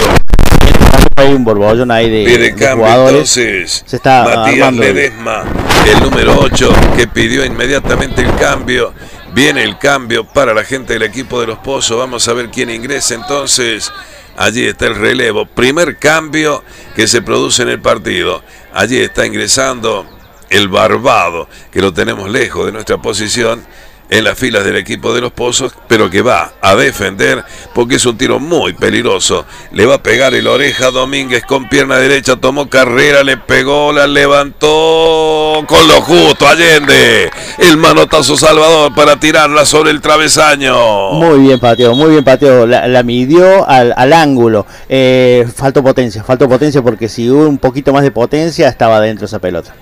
[1.15, 5.43] Hay un borbollón ahí de, pide cambio, Entonces, Se está Matías Ledesma,
[5.85, 8.93] el número 8, que pidió inmediatamente el cambio.
[9.39, 11.97] Viene el cambio para la gente del equipo de los Pozos.
[11.97, 13.89] Vamos a ver quién ingresa entonces.
[14.35, 15.45] Allí está el relevo.
[15.45, 16.61] Primer cambio
[16.93, 18.43] que se produce en el partido.
[18.73, 20.05] Allí está ingresando
[20.49, 23.65] el Barbado, que lo tenemos lejos de nuestra posición
[24.09, 27.43] en las filas del equipo de los Pozos, pero que va a defender
[27.73, 29.45] porque es un tiro muy peligroso.
[29.71, 34.07] Le va a pegar el oreja Domínguez con pierna derecha, tomó carrera, le pegó, la
[34.07, 37.29] levantó con lo justo Allende.
[37.57, 41.11] El manotazo Salvador para tirarla sobre el travesaño.
[41.13, 42.65] Muy bien pateo, muy bien pateo.
[42.65, 44.65] La, midió al, ángulo.
[44.87, 49.25] Eh, faltó potencia, faltó potencia porque si hubo un poquito más de potencia estaba dentro
[49.25, 49.73] esa pelota.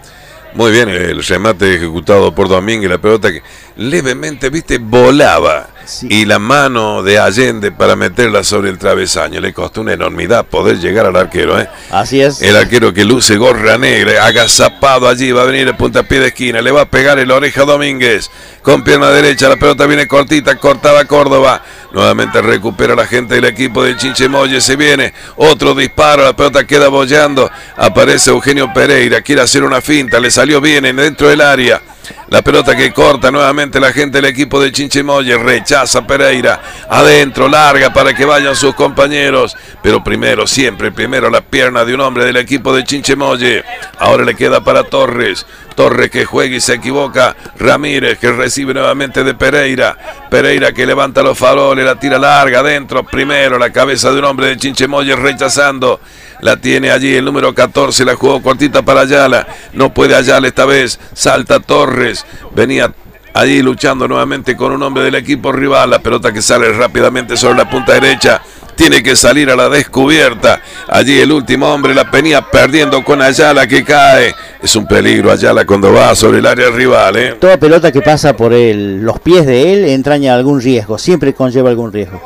[0.54, 3.44] Muy bien, el remate ejecutado por Domínguez, la pelota que
[3.76, 5.70] levemente, viste, volaba.
[6.04, 9.40] Y la mano de Allende para meterla sobre el travesaño.
[9.40, 11.60] Le costó una enormidad poder llegar al arquero.
[11.60, 11.70] ¿eh?
[11.92, 12.42] Así es.
[12.42, 16.62] El arquero que luce gorra negra, agazapado allí, va a venir el puntapié de esquina.
[16.62, 18.30] Le va a pegar el oreja Domínguez.
[18.62, 21.64] Con pierna derecha, la pelota viene cortita, cortada Córdoba.
[21.94, 24.60] Nuevamente recupera la gente del equipo de Chinchemoye.
[24.60, 26.24] Se viene otro disparo.
[26.24, 27.50] La pelota queda bollando.
[27.78, 29.22] Aparece Eugenio Pereira.
[29.22, 30.20] Quiere hacer una finta.
[30.20, 31.82] Le salió bien en dentro del área.
[32.30, 35.38] La pelota que corta nuevamente la gente del equipo de Chinchimoye.
[35.38, 36.62] Rechaza Pereira.
[36.90, 39.56] Adentro, larga para que vayan sus compañeros.
[39.82, 43.64] Pero primero, siempre, primero la pierna de un hombre del equipo de Chinchimoye.
[44.00, 45.46] Ahora le queda para Torres.
[45.76, 47.36] Torres que juega y se equivoca.
[47.60, 49.96] Ramírez que recibe nuevamente de Pereira.
[50.30, 53.04] Pereira que levanta los faroles, la tira larga adentro.
[53.04, 56.00] Primero la cabeza de un hombre de Chinchemoye rechazando.
[56.42, 59.48] La tiene allí el número 14, la jugó cortita para Ayala.
[59.74, 61.00] No puede Ayala esta vez.
[61.14, 62.26] Salta Torres.
[62.56, 62.94] Venía
[63.34, 65.90] allí luchando nuevamente con un hombre del equipo rival.
[65.90, 68.42] La pelota que sale rápidamente sobre la punta derecha
[68.76, 70.62] tiene que salir a la descubierta.
[70.88, 74.34] Allí el último hombre la venía perdiendo con Ayala que cae.
[74.62, 77.18] Es un peligro Ayala cuando va sobre el área rival.
[77.18, 77.36] ¿eh?
[77.40, 81.92] Toda pelota que pasa por los pies de él entraña algún riesgo, siempre conlleva algún
[81.92, 82.22] riesgo.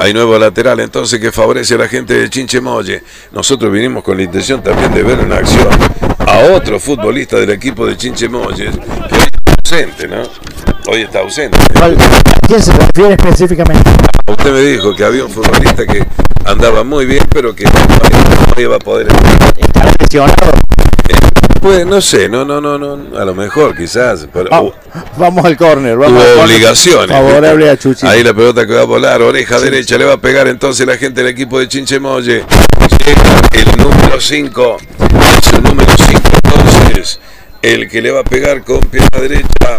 [0.00, 3.02] Hay nuevo lateral entonces que favorece a la gente de Chinchemoye.
[3.32, 5.68] Nosotros vinimos con la intención también de ver en acción
[6.20, 10.22] a otro futbolista del equipo de Chinchemoye que hoy está ausente, ¿no?
[10.90, 11.58] Hoy está ausente.
[11.74, 13.90] ¿A quién se refiere específicamente?
[14.26, 16.02] Usted me dijo que había un futbolista que
[16.46, 19.08] andaba muy bien, pero que no iba a poder.
[19.58, 20.69] ¿Está lesionado?
[21.60, 24.26] Pues no sé, no, no, no, no, a lo mejor quizás.
[25.18, 26.22] vamos al córner, vamos.
[26.22, 27.14] Tuvo obligaciones.
[27.14, 28.06] Favorable a Chuchi.
[28.06, 30.96] Ahí la pelota que va a volar, oreja derecha, le va a pegar entonces la
[30.96, 32.44] gente del equipo de Chinchemoye.
[33.06, 34.76] Llega el número 5,
[35.38, 37.20] es el número 5 entonces,
[37.60, 39.78] el que le va a pegar con pierna derecha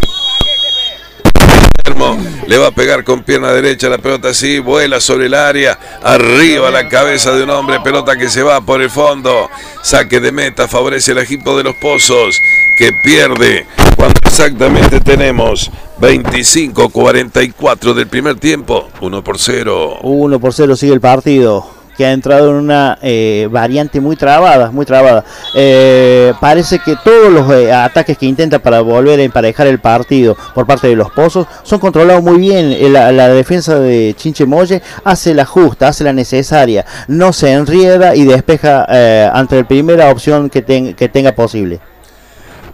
[2.47, 4.29] le va a pegar con pierna derecha la pelota.
[4.29, 8.61] Así, vuela sobre el área, arriba la cabeza de un hombre, pelota que se va
[8.61, 9.49] por el fondo,
[9.81, 12.35] saque de meta, favorece el equipo de los pozos,
[12.77, 13.65] que pierde
[13.95, 19.99] cuando exactamente tenemos 25-44 del primer tiempo, 1 por 0.
[20.01, 24.71] 1 por 0 sigue el partido que ha entrado en una eh, variante muy trabada,
[24.71, 25.23] muy trabada.
[25.55, 30.35] Eh, parece que todos los eh, ataques que intenta para volver a emparejar el partido
[30.53, 32.93] por parte de los pozos son controlados muy bien.
[32.93, 38.25] La, defensa de Chinche Molle hace la justa, hace la necesaria, no se enrieda y
[38.25, 38.85] despeja
[39.31, 40.63] ante la primera opción que,
[40.95, 41.79] que tenga posible.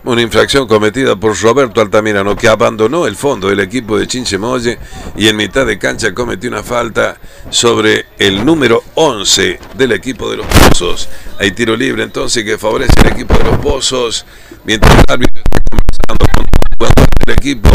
[0.08, 4.80] Una infracción cometida por Roberto Altamirano que abandonó el fondo del equipo de Chinchemoye
[5.18, 7.18] y en mitad de cancha cometió una falta
[7.50, 11.10] sobre el número 11 del equipo de los Pozos.
[11.38, 14.26] Hay tiro libre entonces que favorece al equipo de los Pozos
[14.64, 17.70] mientras el árbitro está conversando con el equipo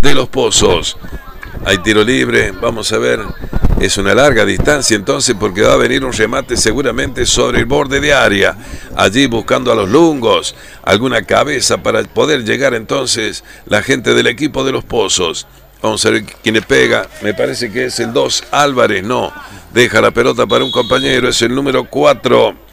[0.00, 0.96] de los Pozos.
[1.64, 3.20] Hay tiro libre, vamos a ver.
[3.80, 8.00] Es una larga distancia entonces porque va a venir un remate seguramente sobre el borde
[8.00, 8.56] de área.
[8.96, 14.64] Allí buscando a los lungos, alguna cabeza para poder llegar entonces la gente del equipo
[14.64, 15.46] de los pozos.
[15.82, 17.06] Vamos a ver quién le pega.
[17.20, 19.04] Me parece que es el 2 Álvarez.
[19.04, 19.32] No,
[19.74, 21.28] deja la pelota para un compañero.
[21.28, 22.65] Es el número 4.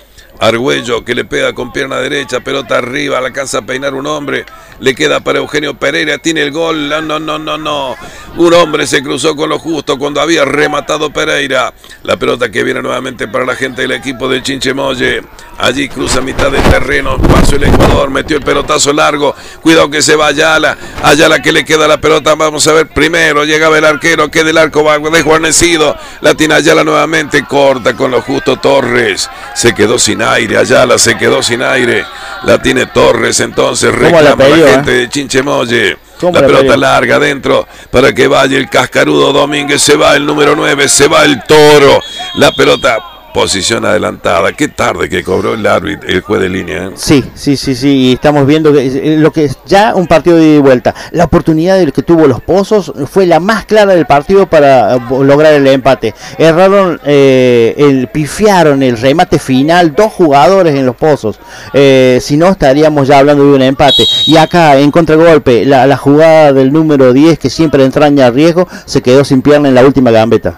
[0.43, 4.45] Argüello que le pega con pierna derecha, pelota arriba, la alcanza peinar un hombre,
[4.81, 7.95] le queda para Eugenio Pereira, tiene el gol, no, no, no, no, no.
[8.35, 11.73] Un hombre se cruzó con lo justo cuando había rematado Pereira.
[12.03, 15.21] La pelota que viene nuevamente para la gente del equipo de Chinchemoye.
[15.59, 20.15] Allí cruza mitad del terreno, pasó el Ecuador, metió el pelotazo largo, cuidado que se
[20.15, 24.29] va Ayala, Ayala que le queda la pelota, vamos a ver, primero llegaba el arquero,
[24.29, 29.99] queda el arco desguarnecido, la tiene Ayala nuevamente, corta con lo justo Torres, se quedó
[29.99, 32.05] sin aire, Ayala se quedó sin aire,
[32.43, 34.99] la tiene Torres entonces, reclama la, gente eh?
[35.01, 35.97] de Chinchemoye.
[36.21, 39.81] La pelota larga adentro para que vaya el cascarudo Domínguez.
[39.81, 41.99] Se va el número 9, se va el toro.
[42.35, 44.53] La pelota Posición adelantada.
[44.53, 46.85] Qué tarde que cobró el árbitro, el juez de línea.
[46.85, 46.91] ¿eh?
[46.95, 47.89] Sí, sí, sí, sí.
[47.89, 50.93] Y estamos viendo que eh, lo que es ya un partido de vuelta.
[51.11, 54.99] La oportunidad del que tuvo los pozos fue la más clara del partido para eh,
[55.23, 56.13] lograr el empate.
[56.37, 61.39] Erraron, el, pifiaron el remate final dos jugadores en los pozos.
[61.73, 64.03] si no, estaríamos ya hablando de un empate.
[64.27, 69.01] Y acá, en contragolpe, la, la jugada del número 10 que siempre entraña riesgo, se
[69.01, 70.57] quedó sin pierna en la última gambeta.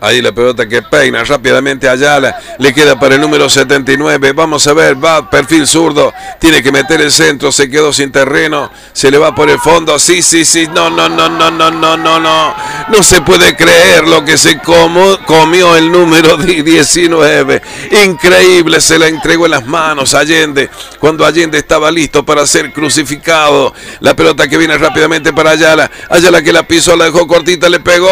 [0.00, 2.36] Ahí la pelota que peina rápidamente allá.
[2.58, 4.32] Le queda para el número 79.
[4.32, 6.12] Vamos a ver, va perfil zurdo.
[6.38, 7.50] Tiene que meter el centro.
[7.50, 8.70] Se quedó sin terreno.
[8.92, 9.98] Se le va por el fondo.
[9.98, 10.66] Sí, sí, sí.
[10.68, 12.54] No, no, no, no, no, no, no, no.
[12.88, 17.62] No se puede creer lo que se comió el número 19.
[18.04, 18.80] Increíble.
[18.80, 20.70] Se la entregó en las manos Allende.
[21.00, 23.72] Cuando Allende estaba listo para ser crucificado.
[24.00, 25.90] La pelota que viene rápidamente para Ayala.
[26.10, 28.06] Ayala que la pisó, la dejó cortita, le pegó.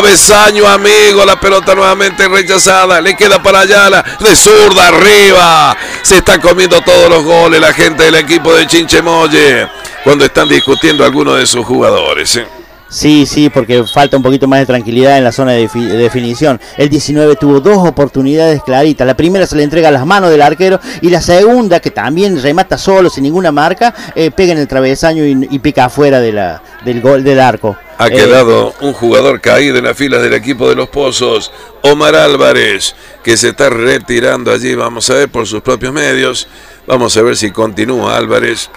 [0.00, 1.26] Travesaño, amigo.
[1.26, 3.02] La pelota nuevamente rechazada.
[3.02, 4.02] Le queda para Ayala.
[4.18, 5.76] De zurda arriba.
[6.00, 9.68] Se está comiendo todos los goles la gente del equipo de Chinchemoye.
[10.02, 12.34] Cuando están discutiendo algunos de sus jugadores.
[12.36, 12.59] ¿eh?
[12.90, 16.60] Sí, sí, porque falta un poquito más de tranquilidad en la zona de, definición.
[16.76, 19.06] El 19 tuvo dos oportunidades claritas.
[19.06, 22.42] La primera se le entrega a las manos del arquero y la segunda, que también
[22.42, 26.62] remata solo, sin ninguna marca, eh, pega en el travesaño y, pica afuera de la,
[26.84, 27.76] del gol del arco.
[27.98, 32.16] Ha eh, quedado un jugador caído en las filas del equipo de los Pozos, Omar
[32.16, 34.74] Álvarez, que se está retirando allí.
[34.74, 36.48] Vamos a ver por sus propios medios.
[36.88, 38.68] Vamos a ver si continúa Álvarez,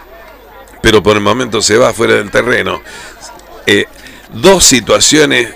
[0.83, 2.79] pero por el momento se va fuera del terreno.
[3.65, 3.85] Eh,
[4.33, 5.49] dos situaciones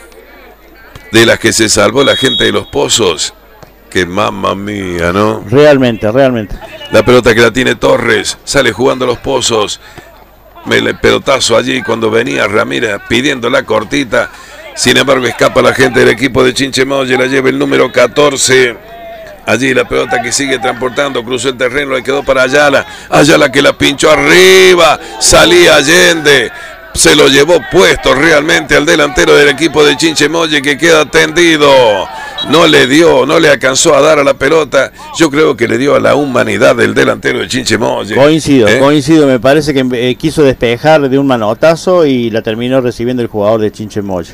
[1.11, 3.33] de las que se salvó la gente de los pozos.
[3.89, 5.43] Que mamma mía, ¿no?
[5.49, 6.55] Realmente, realmente.
[6.91, 9.79] La pelota que la tiene Torres, sale jugando los pozos.
[10.69, 14.29] El pelotazo allí cuando venía Ramírez pidiendo la cortita.
[14.75, 18.75] Sin embargo, escapa la gente del equipo de Chinchemoye, la lleva el número 14.
[19.45, 22.85] Allí la pelota que sigue transportando, cruzó el terreno, le quedó para Ayala.
[23.09, 26.51] Ayala que la pinchó arriba, salía Allende
[26.97, 31.69] se lo llevó puesto realmente al delantero del equipo de Chinchemoye que queda tendido.
[32.49, 34.91] No le dio, no le alcanzó a dar a la pelota.
[35.17, 38.15] Yo creo que le dio a la humanidad del delantero de Chinchemoye.
[38.15, 38.79] Coincido, ¿Eh?
[38.79, 39.27] coincido.
[39.27, 43.61] Me parece que eh, quiso despejar de un manotazo y la terminó recibiendo el jugador
[43.61, 44.33] de Chinchemoye.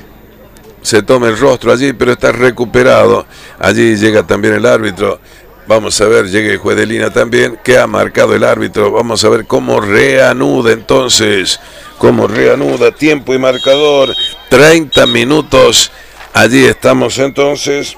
[0.81, 3.25] Se toma el rostro allí, pero está recuperado.
[3.59, 5.19] Allí llega también el árbitro.
[5.67, 7.57] Vamos a ver, llega el juez de línea también.
[7.63, 8.91] ¿Qué ha marcado el árbitro?
[8.91, 11.59] Vamos a ver cómo reanuda entonces
[12.03, 14.13] como reanuda tiempo y marcador.
[14.49, 15.89] 30 minutos.
[16.33, 17.95] Allí estamos entonces.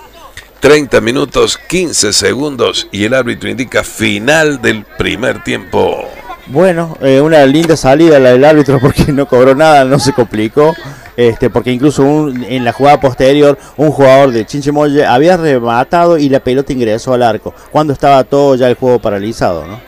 [0.60, 6.08] 30 minutos, 15 segundos y el árbitro indica final del primer tiempo.
[6.46, 10.76] Bueno, eh, una linda salida la del árbitro porque no cobró nada, no se complicó.
[11.18, 16.42] Este, porque incluso en la jugada posterior un jugador de Chinchemoye había rematado y la
[16.42, 19.80] pelota ingresó al arco, cuando estaba todo ya el juego paralizado, ¿no?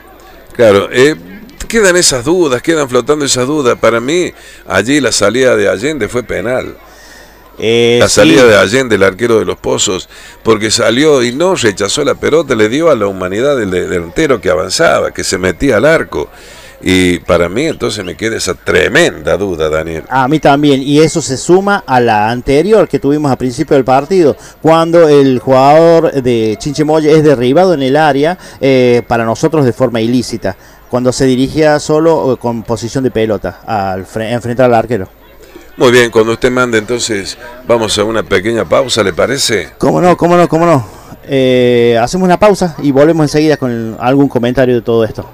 [0.56, 1.14] Claro, eh,
[1.66, 3.78] quedan esas dudas, quedan flotando esas dudas.
[3.78, 4.32] Para mí,
[4.66, 6.76] allí la salida de Allende fue penal.
[7.58, 10.08] Eh, la salida de Allende, el arquero de los pozos,
[10.44, 14.50] porque salió y no rechazó la pelota, le dio a la humanidad del delantero que
[14.50, 16.28] avanzaba, que se metía al arco.
[16.80, 20.04] Y para mí entonces me queda esa tremenda duda, Daniel.
[20.08, 23.84] A mí también, y eso se suma a la anterior que tuvimos a principio del
[23.84, 29.72] partido, cuando el jugador de Chinchemoye es derribado en el área, eh, para nosotros de
[29.72, 30.56] forma ilícita
[30.90, 35.08] cuando se dirigía solo con posición de pelota al enfrentar al arquero.
[35.76, 39.70] Muy bien, cuando usted mande entonces vamos a una pequeña pausa, ¿le parece?
[39.78, 40.16] ¿Cómo no?
[40.16, 40.48] ¿Cómo no?
[40.48, 40.84] ¿Cómo no?
[41.24, 45.28] Eh, hacemos una pausa y volvemos enseguida con algún comentario de todo esto.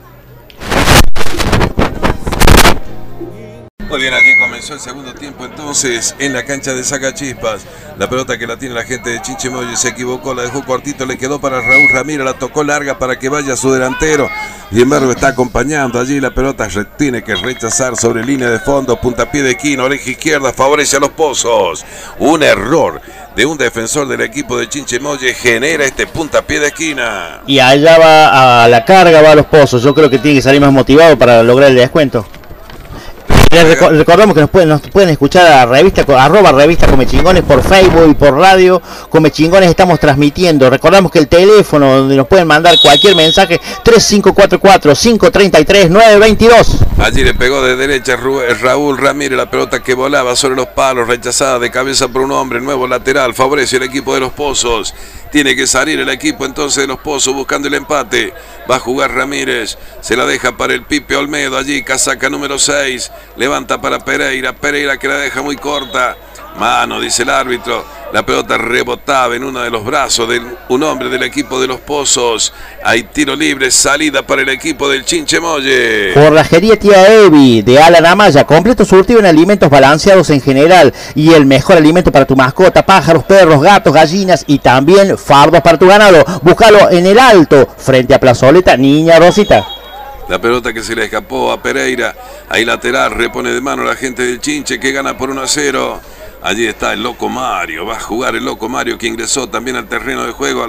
[3.89, 4.13] Muy bien,
[4.71, 7.67] el segundo tiempo entonces en la cancha de Sacachispas.
[7.99, 11.19] La pelota que la tiene la gente de Chinchemoyo se equivocó, la dejó cortito, le
[11.19, 14.29] quedó para Raúl Ramírez, la tocó larga para que vaya su delantero.
[14.71, 16.19] Sin embargo, está acompañando allí.
[16.19, 20.97] La pelota tiene que rechazar sobre línea de fondo, puntapié de esquina, oreja izquierda, favorece
[20.97, 21.85] a los pozos.
[22.19, 23.01] Un error
[23.37, 27.43] de un defensor del equipo de Chinchemoye genera este puntapié de esquina.
[27.47, 29.83] Y allá va a la carga, va a los pozos.
[29.83, 32.27] Yo creo que tiene que salir más motivado para lograr el descuento
[33.63, 38.09] recordamos que nos pueden, nos pueden escuchar a revista, arroba revista Come Chingones por Facebook
[38.11, 38.83] y por radio.
[39.09, 40.69] Come Chingones estamos transmitiendo.
[40.69, 46.79] Recordamos que el teléfono donde nos pueden mandar cualquier mensaje 3544-533-922.
[46.99, 51.59] Allí le pegó de derecha Raúl Ramírez la pelota que volaba sobre los palos, rechazada
[51.59, 54.95] de cabeza por un hombre, nuevo lateral, favorece el equipo de los Pozos.
[55.35, 58.33] Tiene que salir el equipo entonces de los Pozos buscando el empate.
[58.71, 59.77] Va a jugar Ramírez.
[60.01, 61.83] Se la deja para el Pipe Olmedo allí.
[61.83, 63.11] Casaca número 6.
[63.37, 64.53] Levanta para Pereira.
[64.53, 66.17] Pereira que la deja muy corta.
[66.59, 67.85] Mano, dice el árbitro.
[68.13, 71.81] La pelota rebotaba en uno de los brazos de un hombre del equipo de los
[71.81, 72.53] Pozos.
[72.85, 76.13] Hay tiro libre, salida para el equipo del Chinchemoye.
[76.15, 78.45] Forrajería Tía Evi de Alan Amaya.
[78.45, 80.95] Completo surtido en alimentos balanceados en general.
[81.17, 85.77] Y el mejor alimento para tu mascota: pájaros, perros, gatos, gallinas y también fardos para
[85.77, 86.25] tu ganado.
[86.43, 89.67] Búscalo en el alto, frente a Plazoleta Niña Rosita.
[90.29, 92.15] La pelota que se le escapó a Pereira.
[92.49, 96.01] Ahí lateral, repone de mano la gente del Chinche que gana por 1 a 0.
[96.45, 99.87] Allí está el loco Mario, va a jugar el loco Mario que ingresó también al
[99.87, 100.67] terreno de juego.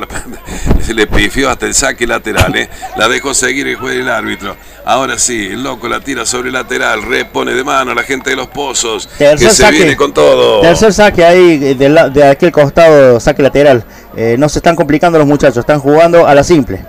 [0.82, 2.70] Se le pifió hasta el saque lateral, ¿eh?
[2.96, 4.56] la dejó seguir el juez del árbitro.
[4.86, 8.30] Ahora sí, el loco la tira sobre el lateral, repone de mano a la gente
[8.30, 10.62] de los pozos, que se viene con todo.
[10.62, 13.84] Tercer saque ahí de, aquel costado, saque lateral.
[14.16, 16.86] Eh, no se están complicando los muchachos, están jugando a la simple.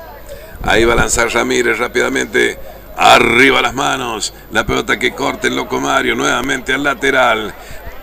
[0.62, 2.56] Ahí va a lanzar Ramírez rápidamente.
[2.96, 4.32] Arriba las manos.
[4.52, 7.52] La pelota que corta el loco Mario nuevamente al lateral.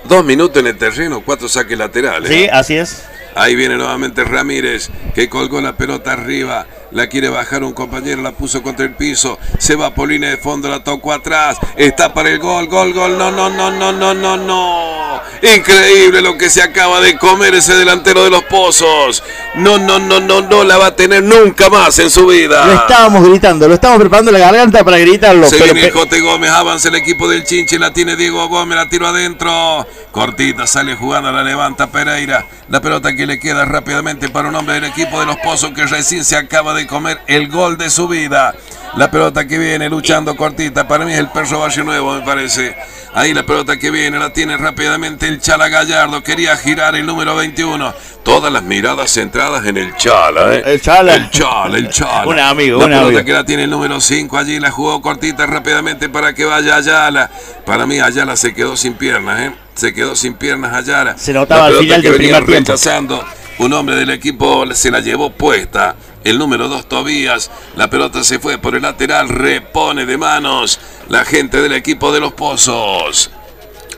[0.05, 2.29] Dos minutos en el terreno, cuatro saques laterales.
[2.29, 3.03] Sí, así es.
[3.35, 6.67] Ahí viene nuevamente Ramírez, que colgó la pelota arriba.
[6.93, 9.39] La quiere bajar un compañero, la puso contra el piso.
[9.57, 11.57] Se va por línea de fondo, la tocó atrás.
[11.75, 13.17] Está para el gol, gol, gol.
[13.17, 15.21] No, no, no, no, no, no, no.
[15.41, 19.23] Increíble lo que se acaba de comer ese delantero de los pozos.
[19.55, 22.65] No, no, no, no, no la va a tener nunca más en su vida.
[22.67, 25.47] Lo estábamos gritando, lo estamos preparando la garganta para gritarlo.
[25.47, 28.87] Se viene el Jote Gómez, avanza el equipo del Chinche, la tiene Diego Gómez, la
[28.87, 29.85] tiro adentro.
[30.13, 32.45] Cortita, sale jugando, la levanta Pereira.
[32.69, 35.87] La pelota que le queda rápidamente para un hombre del equipo de los Pozos que
[35.87, 38.53] recién se acaba de comer el gol de su vida.
[38.95, 40.87] La pelota que viene luchando cortita.
[40.87, 42.75] Para mí es el perro Valle Nuevo, me parece.
[43.15, 46.21] Ahí la pelota que viene la tiene rápidamente el Chala Gallardo.
[46.21, 47.91] Quería girar el número 21.
[48.21, 50.61] Todas las miradas centradas en el Chala, ¿eh?
[50.63, 51.15] El Chala.
[51.15, 52.27] El Chala, el Chala.
[52.27, 53.25] un amigo, La un pelota amigo.
[53.25, 54.59] que la tiene el número 5 allí.
[54.59, 57.31] La jugó cortita rápidamente para que vaya Ayala.
[57.65, 59.62] Para mí Ayala se quedó sin piernas, ¿eh?
[59.75, 61.17] Se quedó sin piernas Ayala.
[61.17, 62.71] Se notaba al final que del primer tiempo.
[62.71, 63.23] rechazando.
[63.59, 65.95] Un hombre del equipo se la llevó puesta.
[66.23, 67.51] El número 2 Tobías.
[67.75, 69.29] La pelota se fue por el lateral.
[69.29, 73.31] Repone de manos la gente del equipo de los Pozos.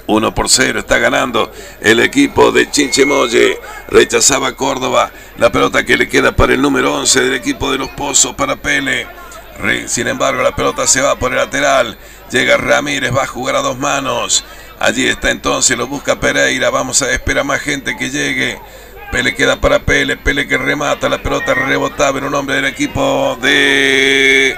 [0.08, 1.52] 1 por 0 está ganando
[1.82, 3.60] el equipo de Chinchemoye.
[3.90, 5.12] Rechazaba Córdoba.
[5.38, 8.56] La pelota que le queda para el número 11 del equipo de los Pozos para
[8.56, 9.08] Pele.
[9.88, 11.98] Sin embargo, la pelota se va por el lateral.
[12.32, 14.44] Llega Ramírez, va a jugar a dos manos.
[14.80, 16.70] Allí está entonces, lo busca Pereira.
[16.70, 18.60] Vamos a esperar más gente que llegue.
[19.12, 23.38] Pele queda para Pele, Pele que remata, la pelota rebotaba en un hombre del equipo
[23.42, 24.56] de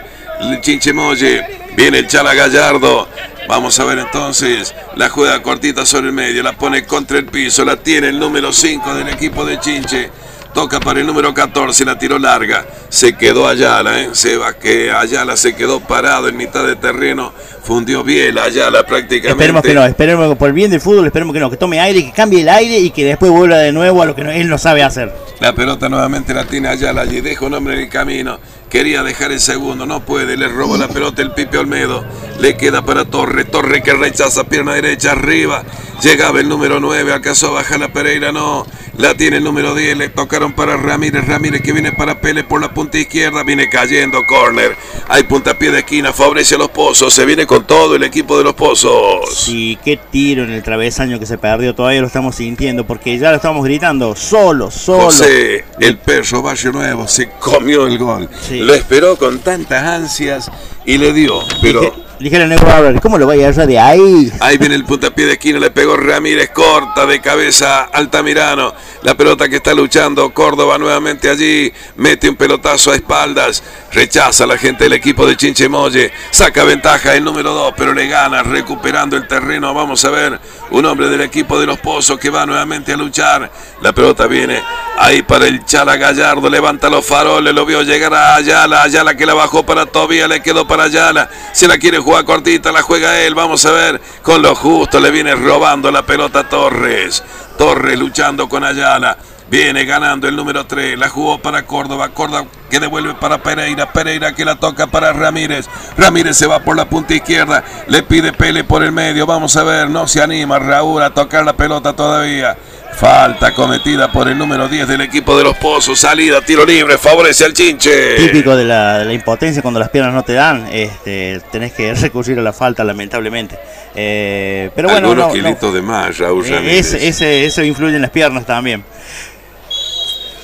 [0.61, 1.45] Chinchemoye.
[1.76, 3.07] Viene el Chala Gallardo.
[3.47, 7.63] Vamos a ver entonces, la juega cortita sobre el medio, la pone contra el piso,
[7.63, 10.09] la tiene el número 5 del equipo de Chinche.
[10.58, 12.66] Toca para el número 14, la tiró larga.
[12.89, 14.10] Se quedó Ayala, ¿eh?
[14.14, 17.32] Seba, que Ayala se quedó parado en mitad de terreno.
[17.62, 19.30] Fundió bien Ayala prácticamente.
[19.30, 21.80] Esperemos que no, esperemos que por el bien del fútbol, esperemos que no, que tome
[21.80, 24.49] aire, que cambie el aire y que después vuelva de nuevo a lo que él
[24.49, 25.14] no sabe hacer.
[25.39, 27.22] La pelota nuevamente la tiene Ayala allí.
[27.22, 28.39] Deja un hombre en el camino.
[28.70, 29.86] Quería dejar el segundo.
[29.86, 30.38] No puede.
[30.38, 32.05] Le roba la pelota el Pipe Olmedo.
[32.39, 33.45] Le queda para Torre.
[33.45, 35.63] Torre que rechaza pierna derecha arriba.
[36.01, 37.13] Llegaba el número 9.
[37.13, 38.32] Alcanzó a bajar la Pereira.
[38.32, 38.65] No.
[38.97, 39.97] La tiene el número 10.
[39.97, 41.26] Le tocaron para Ramírez.
[41.26, 43.43] Ramírez que viene para Pele por la punta izquierda.
[43.43, 44.26] Viene cayendo.
[44.26, 44.76] Corner.
[45.07, 46.13] Hay puntapié de esquina.
[46.13, 47.13] Favorece a los pozos.
[47.13, 49.34] Se viene con todo el equipo de los pozos.
[49.34, 53.30] Sí, qué tiro en el travesaño que se perdió, todavía lo estamos sintiendo, porque ya
[53.30, 55.03] lo estamos gritando, solo, solo.
[55.03, 58.30] José, el perro Valle Nuevo, se comió el gol.
[58.47, 58.57] Sí.
[58.62, 60.51] Lo esperó con tantas ansias
[60.86, 61.39] y le dio.
[61.62, 61.82] Pero
[62.20, 64.32] Dije- negro ¿cómo lo vaya a de ahí?
[64.39, 68.74] ahí viene el puntapié de esquina, le pegó Ramírez, corta de cabeza Altamirano.
[69.03, 74.57] La pelota que está luchando, Córdoba nuevamente allí, mete un pelotazo a espaldas, rechaza la
[74.57, 79.27] gente del equipo de Chinchemoye, saca ventaja el número 2, pero le gana recuperando el
[79.27, 79.73] terreno.
[79.73, 80.39] Vamos a ver,
[80.71, 83.49] un hombre del equipo de los Pozos que va nuevamente a luchar.
[83.81, 84.61] La pelota viene
[84.97, 89.25] ahí para el Chala Gallardo, levanta los faroles, lo vio llegar a Ayala, Ayala que
[89.25, 93.19] la bajó para Tobía, le quedó para Ayala, se la quiere jugar cortita, la juega
[93.21, 97.23] él, vamos a ver, con lo justo le viene robando la pelota Torres,
[97.57, 99.17] Torres luchando con Ayala.
[99.49, 104.33] Viene ganando el número 3, la jugó para Córdoba, Córdoba que devuelve para Pereira, Pereira
[104.35, 105.67] que la toca para Ramírez,
[105.97, 109.63] Ramírez se va por la punta izquierda, le pide Pele por el medio, vamos a
[109.63, 112.57] ver, no se anima Raúl a tocar la pelota todavía.
[112.93, 117.45] Falta cometida por el número 10 del equipo de los Pozos, salida, tiro libre, favorece
[117.45, 118.15] al Chinche.
[118.15, 121.93] Típico de la, de la impotencia cuando las piernas no te dan, este, tenés que
[121.93, 123.57] recurrir a la falta, lamentablemente.
[123.93, 125.43] Eh, pero bueno, Algunos no, no.
[125.43, 126.93] kilitos de más, Raúl Eh, Ramírez.
[126.93, 128.83] ese, ese- eso influye en las piernas también.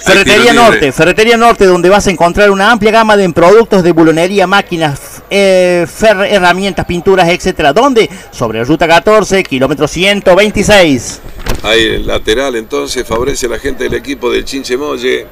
[0.04, 0.54] Ferretería.
[0.54, 5.22] Norte, Ferretería Norte, donde vas a encontrar una amplia gama de productos de bulonería, máquinas,
[5.30, 7.72] eh, fer- herramientas, pinturas, etcétera.
[7.74, 8.10] ¿Dónde?
[8.32, 11.20] Sobre Ruta 14, kilómetro 126.
[11.64, 15.26] Ahí el lateral entonces favorece a la gente del equipo del Chinche Molle.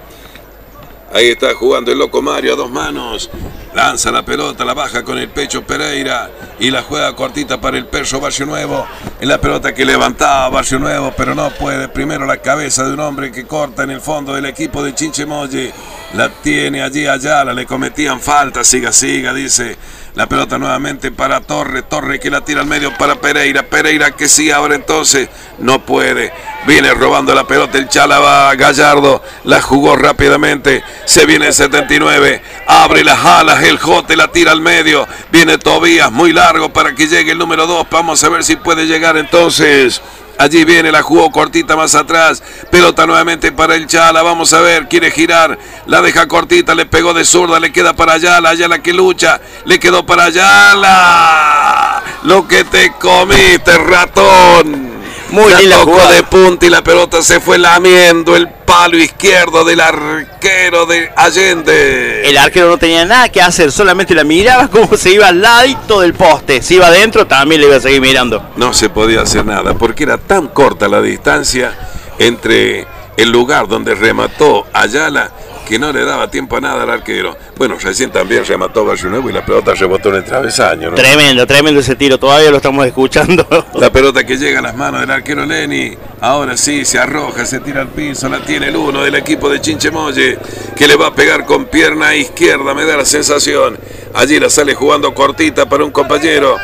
[1.13, 3.29] Ahí está jugando el loco Mario a dos manos.
[3.73, 7.85] Lanza la pelota, la baja con el pecho Pereira y la juega cortita para el
[7.85, 8.85] perro Barrio Nuevo.
[9.19, 11.89] En la pelota que levantaba Barrio Nuevo, pero no puede.
[11.89, 15.25] Primero la cabeza de un hombre que corta en el fondo del equipo de Chinche
[15.25, 15.73] Molle.
[16.13, 19.77] La tiene allí Ayala, le cometían falta, siga, siga, dice.
[20.13, 24.27] La pelota nuevamente para Torre, Torre que la tira al medio para Pereira, Pereira que
[24.27, 26.33] sí, ahora entonces no puede.
[26.67, 33.05] Viene robando la pelota el Chalaba Gallardo, la jugó rápidamente, se viene el 79, abre
[33.05, 37.31] las alas, el Jote la tira al medio, viene Tobías muy largo para que llegue
[37.31, 40.01] el número 2, vamos a ver si puede llegar entonces.
[40.37, 42.41] Allí viene, la jugó cortita más atrás.
[42.69, 44.23] Pelota nuevamente para el Chala.
[44.23, 45.57] Vamos a ver, quiere girar.
[45.85, 48.49] La deja cortita, le pegó de zurda, le queda para Ayala.
[48.49, 52.03] Ayala que lucha, le quedó para Ayala.
[52.23, 54.90] Lo que te comiste, ratón.
[55.31, 59.79] Muy la tocó de punta y la pelota se fue lamiendo el palo izquierdo del
[59.79, 62.27] arquero de Allende.
[62.29, 66.01] El arquero no tenía nada que hacer, solamente la miraba como se iba al ladito
[66.01, 66.61] del poste.
[66.61, 68.51] Si iba adentro, también le iba a seguir mirando.
[68.57, 71.77] No se podía hacer nada porque era tan corta la distancia
[72.19, 75.31] entre el lugar donde remató Ayala
[75.71, 77.37] que no le daba tiempo a nada al arquero.
[77.55, 80.89] Bueno, recién también remató Nuevo y la pelota rebotó en el travesaño.
[80.89, 80.97] ¿no?
[80.97, 83.47] Tremendo, tremendo ese tiro, todavía lo estamos escuchando.
[83.75, 87.61] La pelota que llega a las manos del arquero Leni, ahora sí se arroja, se
[87.61, 90.37] tira al piso, la tiene el uno del equipo de Chinchemoye,
[90.75, 93.79] que le va a pegar con pierna izquierda, me da la sensación.
[94.13, 96.57] Allí la sale jugando cortita para un compañero.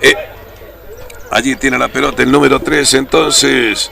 [0.00, 0.14] Eh,
[1.32, 3.90] allí tiene la pelota el número 3, entonces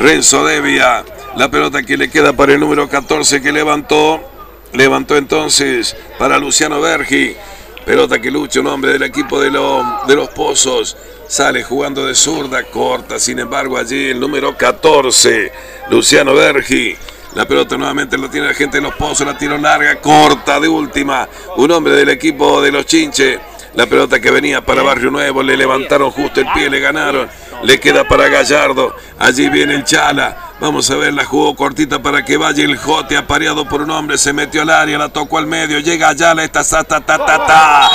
[0.00, 1.04] Renzo Devia
[1.36, 4.20] la pelota que le queda para el número 14 que levantó.
[4.72, 7.36] Levantó entonces para Luciano Bergi.
[7.84, 10.96] Pelota que lucha un hombre del equipo de, de los Pozos.
[11.26, 13.18] Sale jugando de zurda, corta.
[13.18, 15.52] Sin embargo, allí el número 14,
[15.90, 16.96] Luciano Bergi.
[17.34, 19.26] La pelota nuevamente lo tiene la gente de los Pozos.
[19.26, 21.28] La tiro larga, corta de última.
[21.56, 23.40] Un hombre del equipo de los Chinche.
[23.74, 25.42] La pelota que venía para Barrio Nuevo.
[25.42, 27.28] Le levantaron justo el pie, le ganaron.
[27.62, 28.94] Le queda para Gallardo.
[29.18, 30.51] Allí viene el Chala.
[30.62, 34.16] Vamos a ver, la jugó cortita para que vaya el Jote, apareado por un hombre,
[34.16, 37.46] se metió al área, la tocó al medio, llega allá, la está, ta, ta, ta,
[37.46, 37.90] ta.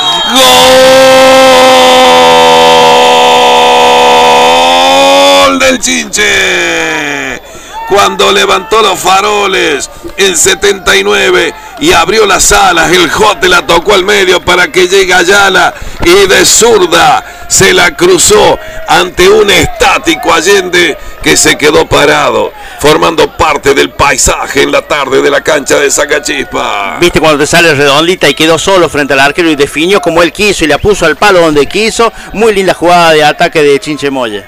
[5.45, 7.41] ¡Gol del Chinche!
[7.87, 14.03] Cuando levantó los faroles en 79 y abrió las alas, el Jote la tocó al
[14.03, 18.59] medio para que llegue Ayala y de zurda se la cruzó
[18.89, 20.97] ante un estático Allende
[21.27, 25.91] que se quedó parado, formando parte del paisaje en la tarde de la cancha de
[25.91, 26.99] Sacachispa.
[27.01, 30.31] Viste cuando te sale redondita y quedó solo frente al arquero y definió como él
[30.31, 32.13] quiso y la puso al palo donde quiso.
[32.31, 34.45] Muy linda jugada de ataque de Chinchemoye.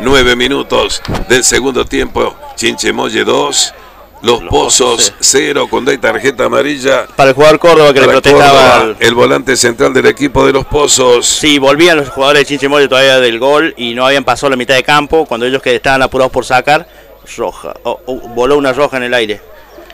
[0.00, 3.74] Nueve minutos del segundo tiempo, Chinchemoye 2.
[4.22, 7.06] Los, Pozos 0 con de tarjeta amarilla.
[7.16, 8.94] Para el jugador Córdoba que le protestaba.
[8.98, 11.26] el volante central del equipo de los Pozos.
[11.26, 14.74] Sí, volvían los jugadores de Chinchemoye todavía del gol y no habían pasado la mitad
[14.74, 15.26] de campo.
[15.26, 16.88] Cuando ellos que estaban apurados por sacar,
[17.36, 17.74] roja.
[18.34, 19.40] voló una roja en el aire.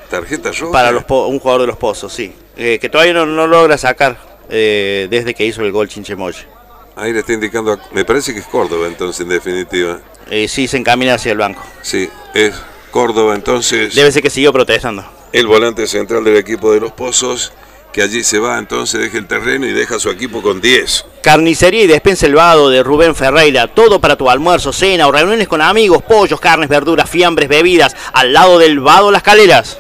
[0.09, 0.73] ¿Tarjeta roja?
[0.73, 2.33] Para los un jugador de los Pozos, sí.
[2.57, 4.19] Eh, que todavía no, logra sacar
[4.51, 6.47] eh, desde que hizo el gol Chinchemoye.
[6.95, 10.01] Ahí le está indicando, me parece que es Córdoba entonces en definitiva.
[10.31, 11.63] Eh, sí, se encamina hacia el banco.
[11.81, 12.55] Sí, es
[12.93, 13.93] Córdoba entonces.
[13.97, 15.05] Debe ser que siguió protestando.
[15.33, 17.53] El volante central del equipo de los Pozos,
[17.93, 21.07] que allí se va, entonces deja el terreno y deja su equipo con 10.
[21.23, 23.67] Carnicería y despensa el vado de Rubén Ferreira.
[23.67, 27.97] Todo para tu almuerzo, cena o reuniones con amigos, pollos, carnes, verduras, fiambres, bebidas.
[28.13, 29.79] Al lado del vado Las Caleras.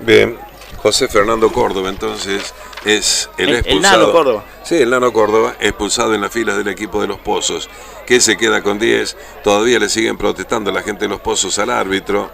[0.00, 0.36] Bien,
[0.76, 2.52] José Fernando Córdoba entonces
[2.86, 3.94] es el, expulsado.
[3.96, 4.44] El Nano Córdoba.
[4.62, 7.68] Sí, el Nano Córdoba, expulsado en las filas del equipo de los Pozos,
[8.06, 9.16] que se queda con 10.
[9.42, 12.30] Todavía le siguen protestando la gente de los Pozos al árbitro.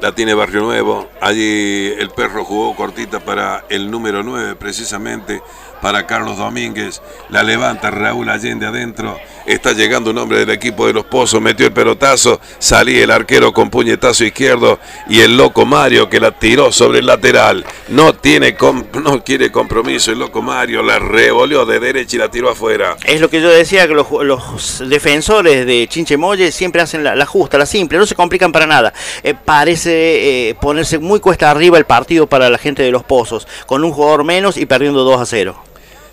[0.00, 1.08] La tiene Barrio Nuevo.
[1.20, 5.42] Allí el perro jugó cortita para el número 9, precisamente
[5.80, 7.00] para Carlos Domínguez.
[7.30, 9.18] La levanta Raúl Allende adentro.
[9.48, 11.40] Está llegando un hombre del equipo de los Pozos.
[11.40, 12.38] Metió el pelotazo.
[12.58, 14.78] Salí el arquero con puñetazo izquierdo.
[15.08, 17.64] Y el loco Mario que la tiró sobre el lateral.
[17.88, 18.54] No, tiene
[19.02, 20.82] no quiere compromiso el loco Mario.
[20.82, 22.98] La revolvió de derecha y la tiró afuera.
[23.06, 27.64] Es lo que yo decía, que los, defensores de Chinchemoye siempre hacen la, justa, la
[27.64, 27.96] simple.
[27.96, 28.92] No se complican para nada.
[29.22, 33.48] Eh, parece eh, ponerse muy cuesta arriba el partido para la gente de los Pozos.
[33.66, 35.67] Con un jugador menos y perdiendo 2 a 0.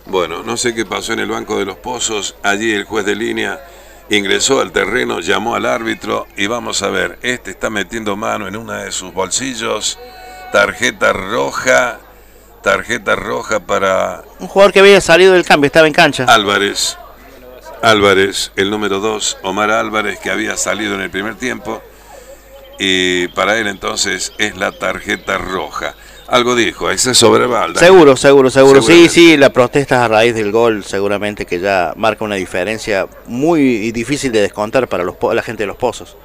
[0.07, 2.35] Bueno, no sé qué pasó en el Banco de los Pozos.
[2.43, 3.59] Allí el juez de línea
[4.09, 8.55] ingresó al terreno, llamó al árbitro y vamos a ver, este está metiendo mano en
[8.55, 9.97] una de sus bolsillos.
[10.51, 11.99] Tarjeta roja,
[12.61, 14.23] tarjeta roja para...
[14.39, 16.25] Un jugador que había salido del cambio, estaba en cancha.
[16.25, 16.97] Álvarez.
[17.81, 21.81] Álvarez, el número 2, Omar Álvarez, que había salido en el primer tiempo.
[22.77, 25.95] Y para él entonces es la tarjeta roja.
[26.27, 27.45] Algo dijo, ese sobre
[27.75, 28.81] Seguro, seguro, seguro.
[28.81, 33.91] Sí, sí, la protesta a raíz del gol seguramente que ya marca una diferencia muy
[33.91, 36.17] difícil de descontar para los, la gente de los pozos.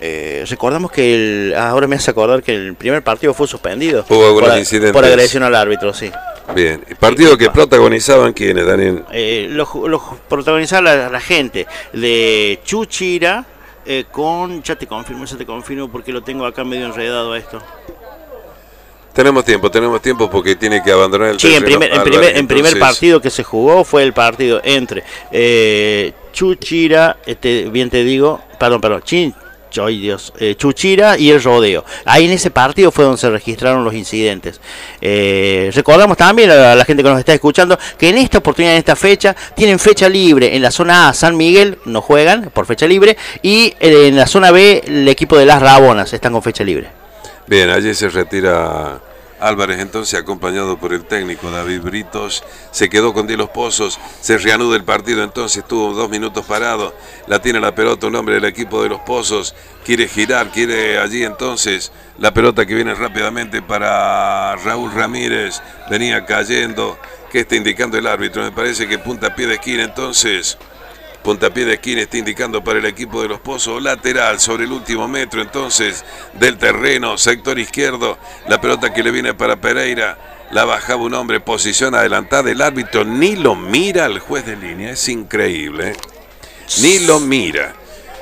[0.00, 4.40] Eh, recordamos que el, ahora me hace acordar que el primer partido fue suspendido por,
[4.92, 6.10] por, agresión al árbitro, sí.
[6.54, 9.04] Bien, partido que protagonizaban quiénes, Daniel?
[9.12, 13.44] Eh, los, los protagonizaban la, gente de Chuchira
[13.84, 17.60] eh, con, ya te confirmo, ya te confirmo porque lo tengo acá medio enredado esto.
[19.18, 22.46] Tenemos tiempo, tenemos tiempo porque tiene que abandonar el Sí, en primer, en primer, en
[22.46, 25.02] primer partido que se jugó fue el partido entre
[25.32, 29.34] eh, Chuchira, este, bien te digo, perdón, perdón, Chin,
[29.88, 31.84] Dios, eh, Chuchira y el Rodeo.
[32.04, 34.60] Ahí en ese partido fue donde se registraron los incidentes.
[35.00, 38.78] Eh, recordamos también a la gente que nos está escuchando que en esta oportunidad, en
[38.78, 40.54] esta fecha, tienen fecha libre.
[40.54, 44.52] En la zona A, San Miguel no juegan por fecha libre y en la zona
[44.52, 46.86] B, el equipo de las Rabonas están con fecha libre.
[47.48, 49.00] Bien, allí se retira
[49.40, 54.76] Álvarez entonces acompañado por el técnico David Britos se quedó con Los Pozos, se reanuda
[54.76, 56.94] el partido entonces, estuvo dos minutos parado,
[57.26, 61.24] la tiene la pelota un hombre del equipo de Los Pozos, quiere girar, quiere allí
[61.24, 66.98] entonces la pelota que viene rápidamente para Raúl Ramírez, venía cayendo,
[67.30, 68.42] ¿qué está indicando el árbitro?
[68.42, 70.58] Me parece que punta pie de esquina entonces.
[71.22, 73.82] Puntapié de esquina está indicando para el equipo de los Pozos.
[73.82, 76.04] Lateral sobre el último metro entonces
[76.34, 77.18] del terreno.
[77.18, 78.18] Sector izquierdo.
[78.46, 80.18] La pelota que le viene para Pereira.
[80.50, 81.40] La bajaba un hombre.
[81.40, 82.50] Posición adelantada.
[82.50, 84.92] El árbitro ni lo mira al juez de línea.
[84.92, 85.90] Es increíble.
[85.90, 85.96] ¿eh?
[86.80, 87.74] Ni lo mira.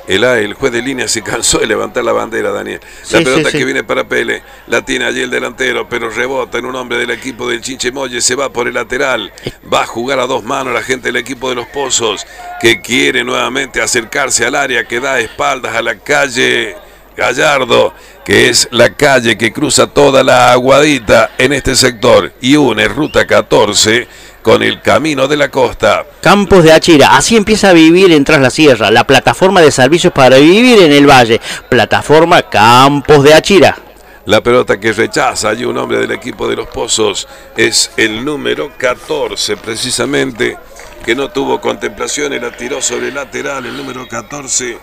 [0.07, 2.79] El, juez de línea se cansó de levantar la bandera, Daniel.
[3.11, 6.75] La pelota que viene para Pele, la tiene allí el delantero, pero rebota en un
[6.75, 9.33] hombre del equipo del Chinche Molle, se va por el lateral,
[9.71, 12.25] va a jugar a dos manos la gente del equipo de los Pozos,
[12.61, 16.77] que quiere nuevamente acercarse al área que da espaldas a la calle
[17.17, 17.93] Gallardo,
[18.23, 23.25] que es la calle que cruza toda la aguadita en este sector y une ruta
[23.25, 24.07] 14
[24.47, 26.05] con el camino de la costa.
[26.21, 30.13] Campos de Achira, así empieza a vivir en Tras la Sierra, la plataforma de servicios
[30.13, 31.41] para vivir en el valle.
[31.67, 33.77] Plataforma Campos de Achira.
[34.23, 37.27] La pelota que rechaza allí un hombre del equipo de los Pozos
[37.57, 40.57] es el número 14, precisamente,
[41.03, 43.65] que no tuvo contemplación y la tiró sobre el lateral.
[43.65, 44.77] El número 14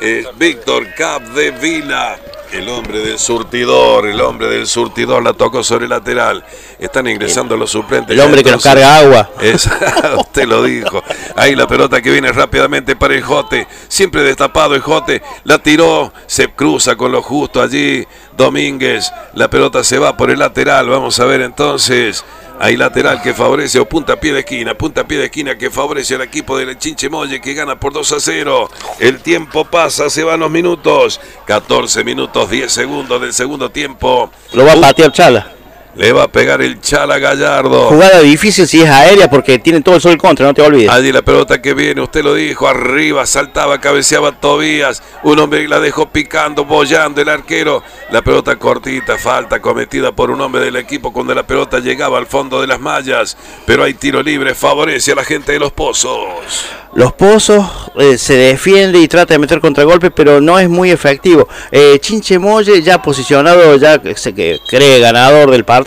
[0.00, 2.18] es Víctor Capdevila
[2.52, 6.44] el hombre del surtidor, el hombre del surtidor la tocó sobre el lateral.
[6.78, 8.10] Están ingresando los suplentes.
[8.10, 9.30] El hombre que nos carga agua.
[10.18, 11.02] usted lo dijo.
[11.36, 13.66] Ahí la pelota que viene rápidamente para el Jote.
[13.88, 15.22] Siempre destapado el Jote.
[15.44, 16.12] La tiró.
[16.26, 18.06] Se cruza con lo justo allí.
[18.36, 19.12] Domínguez.
[19.34, 20.88] La pelota se va por el lateral.
[20.88, 22.24] Vamos a ver entonces.
[22.60, 26.16] Hay lateral que favorece o punta pie de esquina, punta pie de esquina que favorece
[26.16, 28.70] al equipo del Chinche Molle que gana por 2 a 0.
[28.98, 31.20] El tiempo pasa, se van los minutos.
[31.46, 34.30] 14 minutos, 10 segundos del segundo tiempo.
[34.52, 35.57] Lo va a patear Chala.
[35.94, 37.88] Le va a pegar el Chala Gallardo.
[37.88, 40.90] Jugada difícil si es aérea porque tiene todo el sol contra, no te olvides.
[40.90, 45.02] Allí la pelota que viene, usted lo dijo, arriba, saltaba, cabeceaba Tobías.
[45.24, 47.82] Un hombre la dejó picando, bollando el arquero.
[48.10, 52.26] La pelota cortita, falta cometida por un hombre del equipo cuando la pelota llegaba al
[52.26, 53.36] fondo de las mallas.
[53.66, 56.66] Pero hay tiro libre, favorece a la gente de los pozos.
[56.94, 57.66] Los Pozos
[57.98, 61.46] eh, se defiende y trata de meter contragolpe, pero no es muy efectivo.
[61.70, 65.77] Eh, Chinche Molle ya posicionado, ya se que cree ganador del partido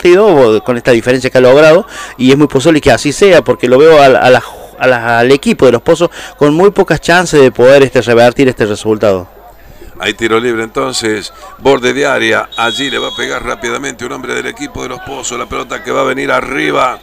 [0.64, 1.86] con esta diferencia que ha logrado
[2.16, 6.10] y es muy posible que así sea porque lo veo al equipo de los Pozos
[6.36, 9.28] con muy pocas chances de poder este, revertir este resultado.
[9.98, 14.34] Hay tiro libre entonces, borde de área, allí le va a pegar rápidamente un hombre
[14.34, 16.98] del equipo de los Pozos, la pelota que va a venir arriba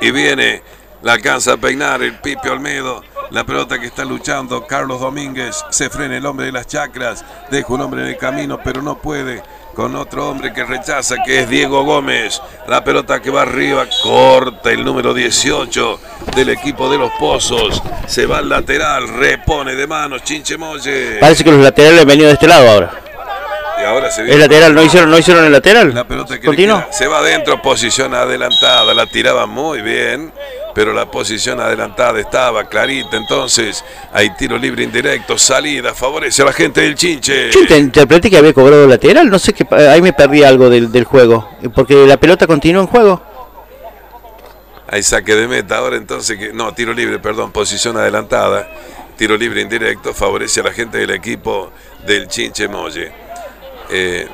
[0.00, 0.62] y viene
[1.02, 3.02] la alcanza a peinar el Pipe Olmedo.
[3.30, 5.64] La pelota que está luchando Carlos Domínguez.
[5.70, 7.24] Se frena el hombre de las chacras.
[7.50, 9.42] Deja un hombre en el camino, pero no puede.
[9.74, 12.40] Con otro hombre que rechaza, que es Diego Gómez.
[12.68, 16.00] La pelota que va arriba, corta el número 18
[16.34, 17.82] del equipo de los Pozos.
[18.06, 21.18] Se va al lateral, repone de manos, Chinche Molle.
[21.20, 23.09] Parece que los laterales han venido de este lado ahora.
[23.80, 25.94] Y ahora se el lateral, ¿no hicieron, ¿no hicieron el lateral?
[25.94, 26.48] La pelota que
[26.90, 28.92] se va adentro, posición adelantada.
[28.94, 30.32] La tiraba muy bien
[30.74, 36.52] pero la posición adelantada estaba clarita, entonces hay tiro libre indirecto, salida, favorece a la
[36.52, 37.50] gente del Chinche.
[37.50, 41.04] Yo interpreté que había cobrado lateral, no sé qué, ahí me perdí algo del, del
[41.04, 43.22] juego, porque la pelota continúa en juego.
[44.88, 48.68] Hay saque de meta ahora entonces, que no, tiro libre, perdón, posición adelantada,
[49.16, 51.70] tiro libre indirecto, favorece a la gente del equipo
[52.06, 53.12] del Chinche Molle.
[53.92, 54.26] Eh,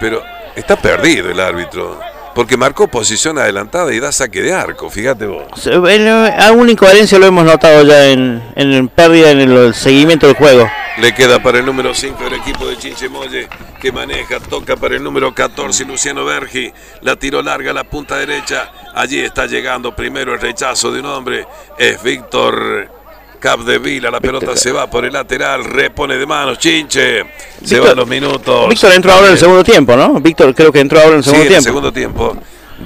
[0.00, 0.22] pero
[0.56, 1.98] está perdido el árbitro
[2.34, 5.46] porque marcó posición adelantada y da saque de arco, fíjate vos.
[5.66, 10.70] Alguna incoherencia lo hemos notado ya en, en pérdida en el seguimiento del juego.
[10.98, 13.48] Le queda para el número 5 del equipo de Chinchemoye
[13.80, 18.16] que maneja, toca para el número 14 Luciano Bergi, la tiró larga a la punta
[18.16, 21.46] derecha, allí está llegando primero el rechazo de un hombre,
[21.78, 22.99] es Víctor
[23.40, 27.24] Cap de Vila, la pelota se va por el lateral, repone de manos, Chinche,
[27.64, 28.68] se van los minutos.
[28.68, 30.20] Víctor entró ahora en el segundo tiempo, ¿no?
[30.20, 31.54] Víctor creo que entró ahora en el segundo sí, tiempo.
[31.54, 32.36] En el segundo tiempo.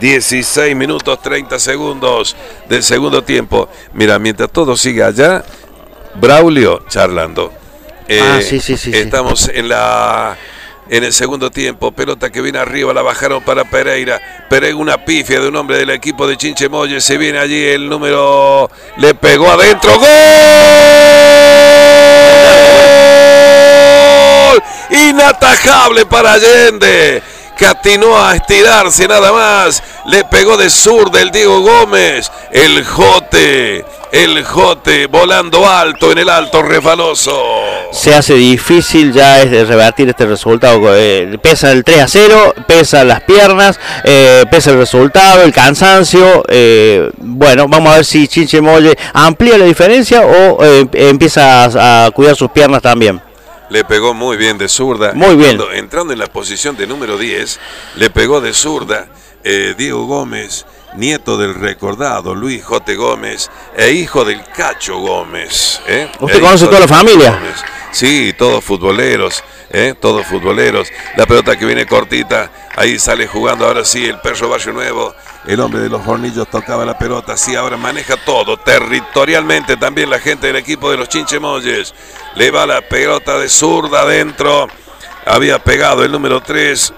[0.01, 2.37] 16 minutos 30 segundos
[2.69, 3.69] del segundo tiempo.
[3.93, 5.45] Mira, mientras todo sigue allá,
[6.15, 7.53] Braulio charlando.
[8.21, 8.91] ah, sí, sí, sí.
[8.95, 10.37] Estamos en la
[10.89, 11.93] en el segundo tiempo.
[11.93, 14.21] Pelota que viene arriba, la bajaron para Pereira.
[14.49, 17.01] Pereira una pifia de un hombre del equipo de Chinche Molle.
[17.01, 18.71] Se viene allí el número.
[18.97, 19.99] Le pegó adentro.
[19.99, 20.09] ¡Gol!
[24.91, 27.23] inatajable para Allende
[27.57, 29.83] que atinó a estirarse nada más.
[30.07, 32.31] Le pegó de sur del Diego Gómez.
[32.53, 37.37] El Jote, el Jote volando alto en el alto refaloso.
[37.93, 40.81] Se hace difícil ya es revertir este resultado.
[40.95, 46.45] Eh, pesa el 3 a 0, pesa las piernas, eh, pesa el resultado, el cansancio.
[46.49, 52.37] Eh, bueno, vamos a ver si Chinche Molle amplía la diferencia o empieza a cuidar
[52.37, 53.21] sus piernas también.
[53.71, 55.13] Le pegó muy bien de zurda.
[55.15, 55.59] Muy bien.
[55.73, 57.61] Entrando, en la posición de número 10,
[57.97, 59.09] le pegó de zurda
[59.43, 65.81] eh, Diego Gómez, nieto del recordado Luis Jote Gómez e hijo del Cacho Gómez.
[65.87, 66.11] ¿eh?
[66.21, 67.41] ¿Usted e conoce toda la familia?
[67.91, 69.95] Sí, todos futboleros, ¿eh?
[70.01, 70.89] todos futboleros.
[71.17, 75.15] La pelota que viene cortita, ahí sale jugando ahora sí el perro Barrio Nuevo
[75.47, 78.57] el hombre de los hornillos tocaba la pelota, sí, ahora maneja todo.
[78.57, 81.95] Territorialmente también la gente del equipo de los Chinchemolles.
[82.37, 84.69] Le va la pelota de zurda adentro.
[85.27, 86.93] Había pegado el número 3,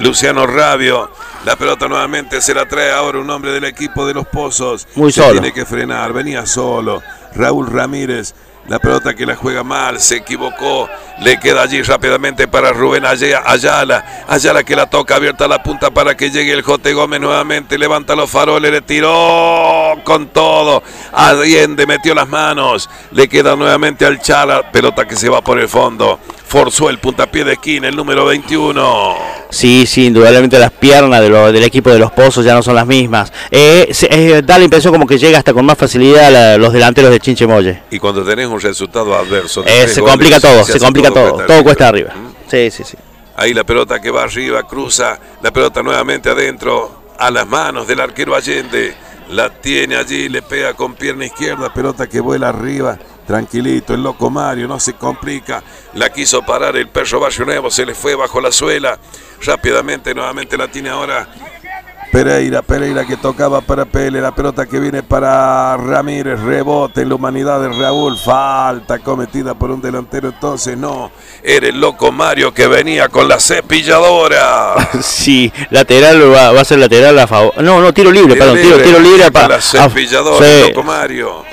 [0.00, 1.10] Luciano Rabio.
[1.44, 4.86] La pelota nuevamente se la trae ahora un hombre del equipo de los Pozos.
[4.94, 5.32] Muy solo.
[5.32, 7.02] Tiene que frenar, venía solo.
[7.34, 8.34] Raúl Ramírez
[8.68, 10.88] la pelota que la juega mal, se equivocó.
[11.20, 14.24] Le queda allí rápidamente para Rubén Ayala.
[14.28, 17.78] Ayala que la toca abierta la punta para que llegue el Jote Gómez nuevamente.
[17.78, 20.82] Levanta los faroles, le tiró con todo.
[21.12, 22.88] Allende metió las manos.
[23.12, 24.70] Le queda nuevamente al Chala.
[24.70, 29.16] Pelota que se va por el fondo forzó el puntapié de esquina, el número 21.
[29.50, 33.32] Sí, sí, indudablemente las piernas del equipo de los Pozos ya no son las mismas.
[33.50, 37.20] Eh, eh, da la impresión como que llega hasta con más facilidad los delanteros de
[37.20, 37.82] Chinche Molle.
[37.90, 39.64] Y cuando tenés un resultado adverso.
[39.66, 42.12] Eh, se complica todo, se, complica todo, todo, cuesta arriba.
[42.14, 42.50] ¿Mm?
[42.50, 42.96] Sí, sí, sí.
[43.36, 48.00] Ahí la pelota que va arriba, cruza, la pelota nuevamente adentro, a las manos del
[48.00, 48.94] arquero Allende.
[49.28, 54.30] La tiene allí, le pega con pierna izquierda, pelota que vuela arriba Tranquilito, el loco
[54.30, 55.62] Mario, no se complica.
[55.94, 58.98] La quiso parar el perro Barrio Nuevo, se le fue bajo la suela.
[59.44, 61.28] Rápidamente, nuevamente la tiene ahora
[62.16, 67.16] Pereira, Pereira que tocaba para Pele, la pelota que viene para Ramírez, rebote en la
[67.16, 71.12] humanidad de Raúl, falta cometida por un delantero, entonces no,
[71.42, 74.76] era el loco Mario que venía con la cepilladora.
[75.02, 77.62] Sí, lateral va, a ser lateral a favor.
[77.62, 81.44] No, no, tiro libre, perdón, tiro, tiro libre para la cepilladora, el loco Mario.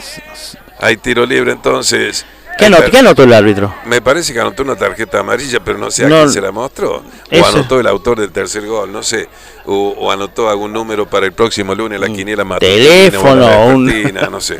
[0.79, 2.25] Hay tiro libre entonces.
[2.57, 3.73] ¿Qué, anotó, el árbitro?
[3.85, 7.03] Me parece que anotó una tarjeta amarilla, pero no sé a quién se la mostró.
[7.31, 9.27] O anotó el autor del tercer gol, no sé.
[9.65, 12.75] O, anotó algún número para el próximo lunes, la quiniela matutina.
[12.75, 14.13] Teléfono, un...
[14.31, 14.57] no sé.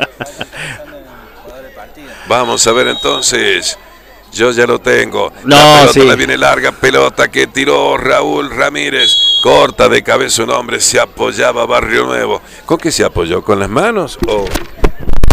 [2.26, 3.78] Vamos a ver entonces.
[4.32, 5.32] Yo ya lo tengo.
[5.44, 9.12] No, la pelota la viene larga, pelota que tiró Raúl Ramírez.
[9.42, 12.42] Corta de cabeza un hombre, se apoyaba Barrio Nuevo.
[12.64, 13.42] ¿Con qué se apoyó?
[13.42, 14.44] ¿Con las manos o...?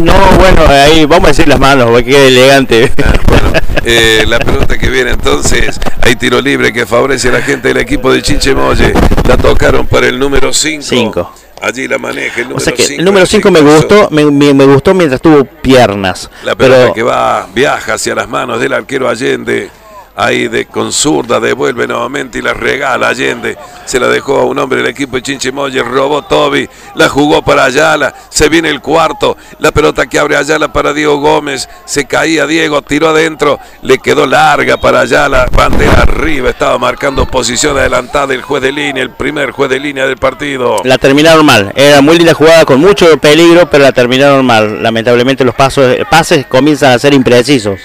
[0.02, 2.92] No, bueno, ahí vamos a decir las manos, porque qué elegante.
[3.04, 3.52] Ah, bueno,
[3.84, 7.78] eh, la pelota que viene entonces, hay tiro libre que favorece a la gente del
[7.78, 8.94] equipo de Chinchemoye.
[9.28, 11.34] La tocaron para el número 5.
[11.62, 12.74] Allí la maneja el número 5.
[12.74, 16.30] O sea que el número 5 me gustó, me, me, gustó mientras tuvo piernas.
[16.44, 19.70] La pelota que va, viaja hacia las manos del arquero Allende
[20.16, 23.58] ahí de con zurda, devuelve nuevamente y la regala Allende.
[23.86, 27.66] Se la dejó a un hombre del equipo de Chinchimoye, robó Toby, la jugó para
[27.66, 32.48] Ayala, se viene el cuarto, la pelota que abre Ayala para Diego Gómez, se caía
[32.48, 38.42] Diego, tiró adentro, le quedó larga para Ayala, bandera arriba, estaba marcando posición adelantada el
[38.42, 40.78] juez de línea, el primer juez de línea del partido.
[40.84, 44.82] La terminaron mal, era muy linda jugada con mucho peligro, pero la terminaron mal.
[44.82, 47.80] Lamentablemente los pasos, pases comienzan a ser imprecisos.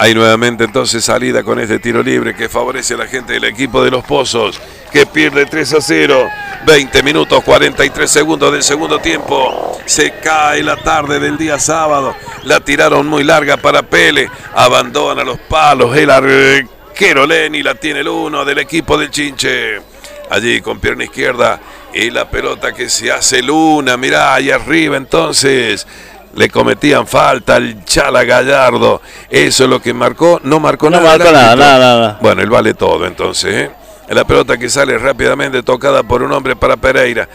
[0.00, 3.84] Hay nuevamente entonces salida con este tiro libre que favorece a la gente del equipo
[3.84, 4.58] de los Pozos,
[4.90, 6.28] que pierde 3 a 0.
[6.64, 9.78] 20 minutos 43 segundos del segundo tiempo.
[9.84, 12.16] Se cae la tarde del día sábado.
[12.44, 14.30] La tiraron muy larga para Pele.
[14.54, 15.94] Abandona los palos.
[15.94, 19.82] El arquero Lenny la tiene el uno del equipo del Chinche.
[20.30, 21.60] Allí con pierna izquierda.
[21.92, 23.98] Y la pelota que se hace luna.
[23.98, 25.86] Mirá, ahí arriba entonces
[26.34, 29.02] le cometían falta al Chala Gallardo.
[29.28, 30.40] Eso es lo que marcó.
[30.44, 31.02] No marcó nada.
[31.02, 32.18] No marcó nada, nada, nada.
[32.20, 33.54] Bueno, él vale todo entonces.
[33.54, 33.70] ¿eh?
[34.10, 37.28] La pelota que sale rápidamente tocada por un hombre para Pereira.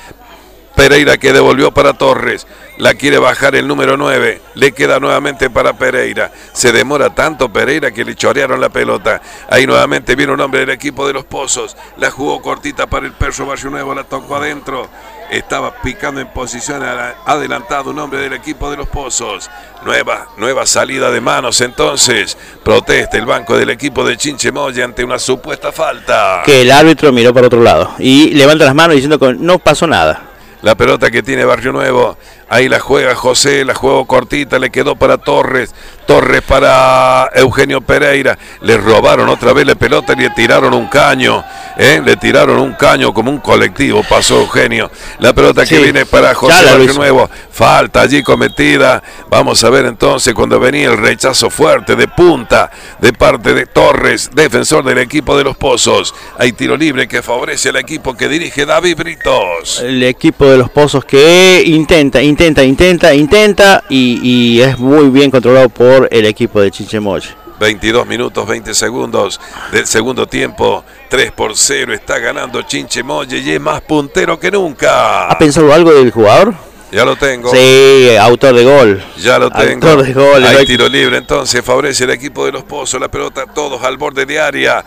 [0.76, 2.46] Pereira que devolvió para Torres.
[2.78, 4.42] La quiere bajar el número 9.
[4.56, 6.32] Le queda nuevamente para Pereira.
[6.52, 9.22] Se demora tanto Pereira que le chorearon la pelota.
[9.50, 11.78] Ahí nuevamente viene un hombre del equipo de los Pozos.
[11.96, 13.96] La jugó cortita para el perro Barrio Nuevo.
[13.96, 14.90] La tocó adentro.
[15.32, 16.84] Estaba picando en posición
[17.26, 19.50] adelantado un hombre del equipo de los Pozos.
[19.84, 22.38] Nueva, nueva salida de manos entonces.
[22.64, 26.44] Protesta el banco del equipo de Chinchemoya ante una supuesta falta.
[26.46, 29.88] Que el árbitro miró para otro lado y levanta las manos diciendo que no pasó
[29.88, 30.22] nada.
[30.62, 32.18] La pelota que tiene Barrio Nuevo.
[32.48, 35.74] Ahí la juega José, la juego cortita, le quedó para Torres.
[36.06, 38.38] Torres para Eugenio Pereira.
[38.62, 41.44] Le robaron otra vez la pelota y le tiraron un caño.
[41.78, 42.02] ¿eh?
[42.06, 44.04] Le tiraron un caño como un colectivo.
[44.08, 44.92] Pasó Eugenio.
[45.20, 47.30] La pelota que viene para José de Nuevo.
[47.50, 49.02] Falta allí cometida.
[49.30, 52.70] Vamos a ver entonces cuando venía el rechazo fuerte de punta
[53.00, 56.14] de parte de Torres, defensor del equipo de los Pozos.
[56.38, 59.80] Hay tiro libre que favorece al equipo que dirige David Britos.
[59.80, 65.32] El equipo de los Pozos que intenta, intenta, intenta, intenta y, y es muy bien
[65.32, 67.30] controlado por el equipo de Chinchemoche.
[67.60, 69.40] 22 minutos 20 segundos
[69.72, 70.84] del segundo tiempo.
[71.10, 75.30] 3 por 0 está ganando Chinchemoye y es más puntero que nunca.
[75.30, 76.54] ¿Ha pensado algo del jugador?
[76.92, 77.52] Ya lo tengo.
[77.52, 79.04] Sí, autor de gol.
[79.18, 79.88] Ya lo tengo.
[79.88, 80.46] Autor de gol.
[80.46, 83.02] Hay tiro libre entonces, favorece el equipo de los Pozos.
[83.02, 84.84] La pelota todos al borde de área.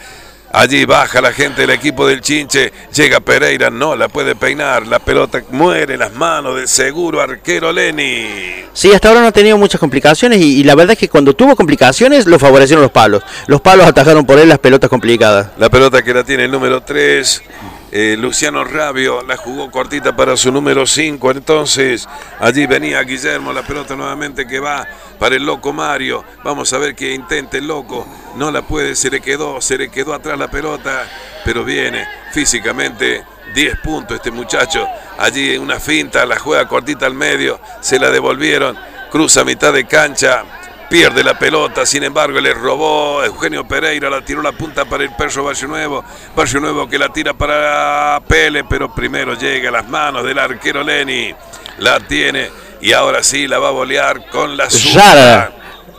[0.53, 2.73] Allí baja la gente del equipo del Chinche.
[2.95, 4.87] Llega Pereira, no la puede peinar.
[4.87, 8.65] La pelota muere en las manos del seguro arquero Lenny.
[8.73, 11.55] Sí, hasta ahora no ha tenido muchas complicaciones y, la verdad es que cuando tuvo
[11.55, 13.23] complicaciones lo favorecieron los palos.
[13.47, 15.49] Los palos atajaron por él las pelotas complicadas.
[15.59, 17.43] La pelota que la tiene el número 3.
[17.91, 21.31] Eh, Luciano Rabio la jugó cortita para su número 5.
[21.31, 22.09] Entonces,
[22.39, 24.87] allí venía Guillermo, la pelota nuevamente que va
[25.19, 26.25] para el loco Mario.
[26.45, 28.07] Vamos a ver qué intenta el loco.
[28.37, 31.09] No la puede, se le quedó, se le quedó atrás la pelota,
[31.45, 33.25] pero viene físicamente.
[33.55, 34.87] 10 puntos este muchacho.
[35.19, 38.77] Allí una finta, la juega cortita al medio, se la devolvieron.
[39.11, 40.45] Cruza mitad de cancha,
[40.89, 45.11] pierde la pelota, sin embargo le robó Eugenio Pereira, la tiró la punta para el
[45.11, 46.05] perro Valle Nuevo,
[46.37, 50.83] Valle Nuevo que la tira para Pele, pero primero llega a las manos del arquero
[50.83, 51.35] Lenny,
[51.79, 55.53] la tiene y ahora sí la va a bolear con la zurda.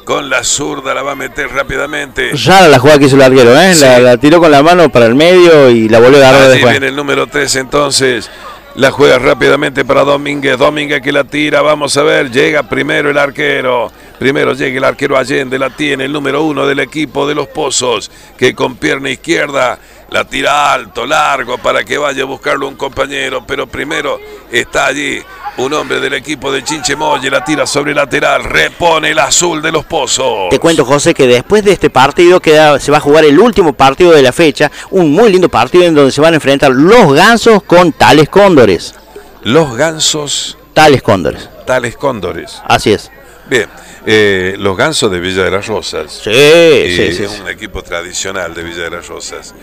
[0.06, 2.36] Con la zurda la va a meter rápidamente.
[2.36, 3.76] Ya la jugada que hizo el arquero, ¿eh?
[4.02, 6.88] La, tiró con la mano para el medio y la volvió a agarrar Así viene
[6.88, 8.28] el número 3 entonces.
[8.74, 10.58] La juega rápidamente para Domínguez.
[10.58, 11.62] Domínguez que la tira.
[11.62, 12.32] Vamos a ver.
[12.32, 13.92] Llega primero el arquero.
[14.20, 15.58] Primero llega el arquero Allende.
[15.58, 18.12] La tiene el número uno del equipo de los Pozos.
[18.38, 19.80] Que con pierna izquierda
[20.12, 23.44] la tira alto, largo para que vaya a buscarlo un compañero.
[23.48, 24.20] Pero primero
[24.52, 25.22] está allí
[25.58, 27.30] un hombre del equipo de Chinchemoye.
[27.30, 28.44] La tira sobre lateral.
[28.44, 30.50] Repone el azul de los Pozos.
[30.50, 33.72] Te cuento, José, que después de este partido queda, se va a jugar el último
[33.72, 34.70] partido de la fecha.
[34.90, 38.96] Un muy lindo partido en donde se van a enfrentar los gansos con tales cóndores.
[39.44, 40.58] Los gansos.
[40.74, 41.50] Tales cóndores.
[41.66, 42.62] Tales cóndores.
[42.66, 43.10] Así es.
[43.50, 43.70] Bien.
[44.06, 46.22] Eh, los gansos de Villa de las Rosas.
[46.24, 47.24] Sí, sí, sí.
[47.24, 49.54] Es un equipo tradicional de Villa de las Rosas.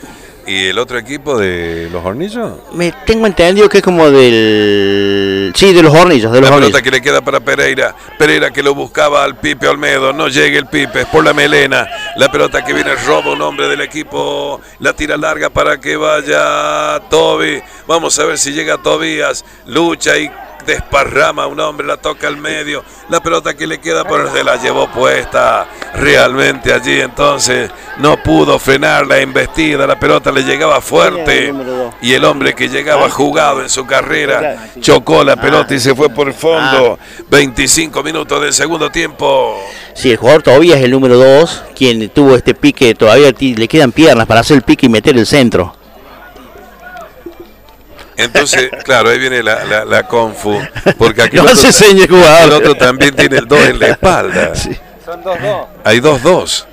[0.46, 2.52] ¿Y el otro equipo de los hornillos?
[2.72, 5.52] Me tengo entendido que es como del.
[5.56, 6.30] Sí, de los hornillos.
[6.30, 7.96] De los la pelota que le queda para Pereira.
[8.16, 10.12] Pereira que lo buscaba al Pipe Olmedo.
[10.12, 11.88] No llega el Pipe, es por la melena.
[12.14, 14.60] La pelota que viene roba un hombre del equipo.
[14.78, 17.60] La tira larga para que vaya Toby.
[17.88, 19.44] Vamos a ver si llega Tobías.
[19.66, 20.30] Lucha y
[20.64, 24.56] desparrama un hombre, la toca al medio, la pelota que le queda por se la
[24.56, 25.66] llevó puesta.
[25.94, 31.52] Realmente allí, entonces no pudo frenar la embestida, la pelota le llegaba fuerte.
[32.02, 36.08] Y el hombre que llegaba jugado en su carrera chocó la pelota y se fue
[36.08, 36.98] por el fondo.
[37.28, 39.60] 25 minutos del segundo tiempo.
[39.94, 43.92] Sí, el jugador todavía es el número 2, quien tuvo este pique, todavía le quedan
[43.92, 45.74] piernas para hacer el pique y meter el centro.
[48.16, 50.58] Entonces, claro, ahí viene la, la, confu.
[50.98, 54.52] Porque aquí no el, otro, se el otro también tiene el 2 en la espalda.
[55.04, 55.66] Son 2-2.
[55.84, 56.64] Hay 2-2.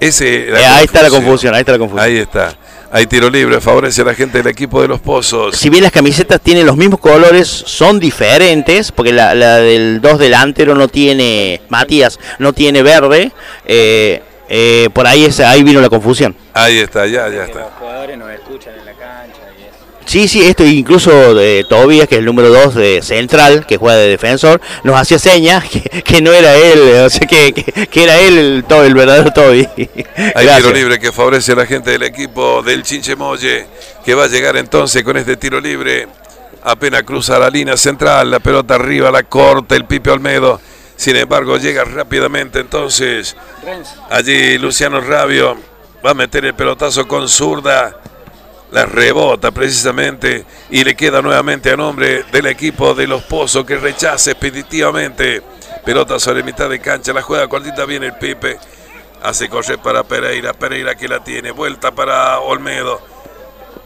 [0.00, 2.06] Ese, eh, ahí está la confusión, ahí está la confusión.
[2.06, 2.54] Ahí está.
[2.90, 5.56] Hay tiro libre, favorece a la gente del equipo de los pozos.
[5.56, 10.18] Si bien las camisetas tienen los mismos colores, son diferentes, porque la, la del 2
[10.18, 13.30] delantero no tiene, Matías, no tiene verde.
[13.66, 16.34] Eh, eh, por ahí, es, ahí vino la confusión.
[16.54, 17.60] Ahí está, ya, ya está.
[17.60, 18.89] Los jugadores nos escuchan en la.
[20.10, 23.96] Sí, sí, esto incluso de Tobias, que es el número 2 de central, que juega
[23.96, 25.64] de defensor, nos hacía señas
[26.04, 29.68] que, no era él, o sea, que, que, era él el, todo, el verdadero Toby.
[30.34, 33.68] Hay tiro libre que favorece a la gente del equipo del Chinche Molle,
[34.04, 36.08] que va a llegar entonces con este tiro libre.
[36.64, 40.60] Apenas cruza la línea central, la pelota arriba, la corta el Pipe Olmedo.
[40.96, 43.36] Sin embargo, llega rápidamente entonces.
[44.10, 45.56] Allí Luciano Rabio
[46.04, 47.96] va a meter el pelotazo con zurda
[48.72, 53.76] la rebota precisamente y le queda nuevamente a nombre del equipo de los Pozos que
[53.76, 55.42] rechaza expeditivamente.
[55.84, 58.58] Pelota sobre mitad de cancha, la juega cortita bien el Pipe.
[59.22, 63.00] Hace correr para Pereira, Pereira que la tiene, vuelta para Olmedo.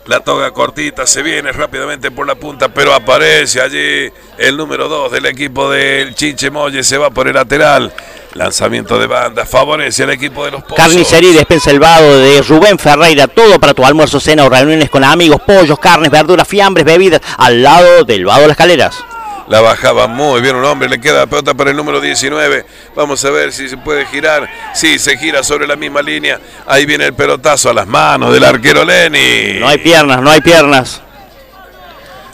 [0.07, 5.12] La toga cortita, se viene rápidamente por la punta, pero aparece allí el número 2
[5.12, 7.91] del equipo del Chinche Molle, se va por el lateral.
[8.35, 10.76] Lanzamiento de banda, favorece al equipo de los pozos.
[10.76, 14.91] Carnicería y despensa el vado de Rubén Ferreira, todo para tu almuerzo, cena o reuniones
[14.91, 19.05] con amigos, pollos, carnes, verduras, fiambres, bebidas, al lado del vado de las escaleras.
[19.47, 20.89] La bajaba muy bien un hombre.
[20.89, 22.64] Le queda la pelota para el número 19.
[22.97, 24.49] Vamos a ver si se puede girar.
[24.72, 26.41] Sí, se gira sobre la misma línea.
[26.66, 29.61] Ahí viene el pelotazo a las manos del arquero Lenny.
[29.61, 31.03] No hay piernas, no hay piernas.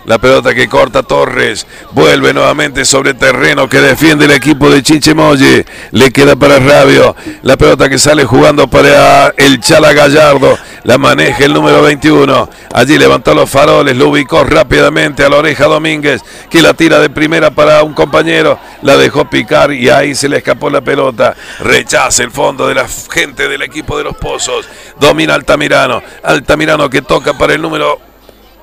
[0.07, 1.67] La pelota que corta Torres.
[1.93, 5.67] Vuelve nuevamente sobre terreno que defiende el equipo de Chinchemoye.
[5.93, 7.15] Le queda para Rabio.
[7.43, 10.59] La pelota que sale jugando para el Chala Gallardo.
[10.85, 12.49] La maneja el número 21.
[12.73, 13.95] Allí levantó los faroles.
[13.97, 16.23] Lo ubicó rápidamente a la oreja Domínguez.
[16.49, 18.59] Que la tira de primera para un compañero.
[18.81, 21.37] La dejó picar y ahí se le escapó la pelota.
[21.61, 24.67] Rechaza el fondo de la gente del equipo de los Pozos.
[24.99, 26.03] Domina Altamirano.
[26.23, 28.10] Altamirano que toca para el número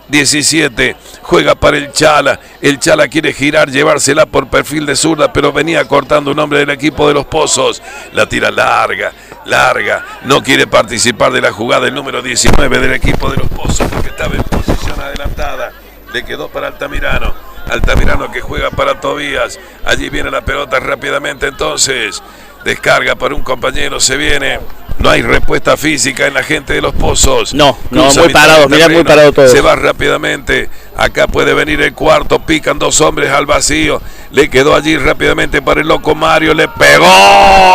[0.07, 0.95] 17.
[1.21, 2.39] Juega para el Chala.
[2.61, 6.69] El Chala quiere girar, llevársela por perfil de zurda, pero venía cortando un hombre del
[6.69, 7.81] equipo de los Pozos.
[8.13, 9.11] La tira larga,
[9.45, 10.05] larga.
[10.25, 14.09] No quiere participar de la jugada el número 19 del equipo de los Pozos porque
[14.09, 15.71] estaba en posición adelantada.
[16.13, 17.33] Le quedó para Altamirano.
[17.69, 19.59] Altamirano que juega para Tobías.
[19.85, 22.21] Allí viene la pelota rápidamente entonces.
[22.67, 24.59] Descarga para un compañero, se viene.
[24.99, 27.53] No hay respuesta física en la gente de los pozos.
[27.53, 29.47] No, no, muy parado, mira, muy parado todo.
[29.47, 30.69] Se va rápidamente.
[30.97, 32.39] Acá puede venir el cuarto.
[32.39, 34.01] Pican dos hombres al vacío.
[34.31, 36.53] Le quedó allí rápidamente para el loco Mario.
[36.53, 37.07] Le pegó.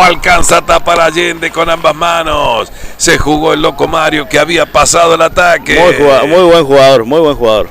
[0.03, 2.71] Alcanza a tapar Allende con ambas manos.
[2.95, 5.73] Se jugó el loco Mario que había pasado el ataque.
[5.73, 7.67] Muy, muy buen jugador, muy buen jugador.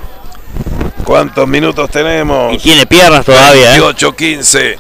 [1.05, 2.55] ¿Cuántos minutos tenemos?
[2.55, 3.71] Y tiene piernas todavía.
[3.71, 4.15] 28,
[4.59, 4.79] ¿eh?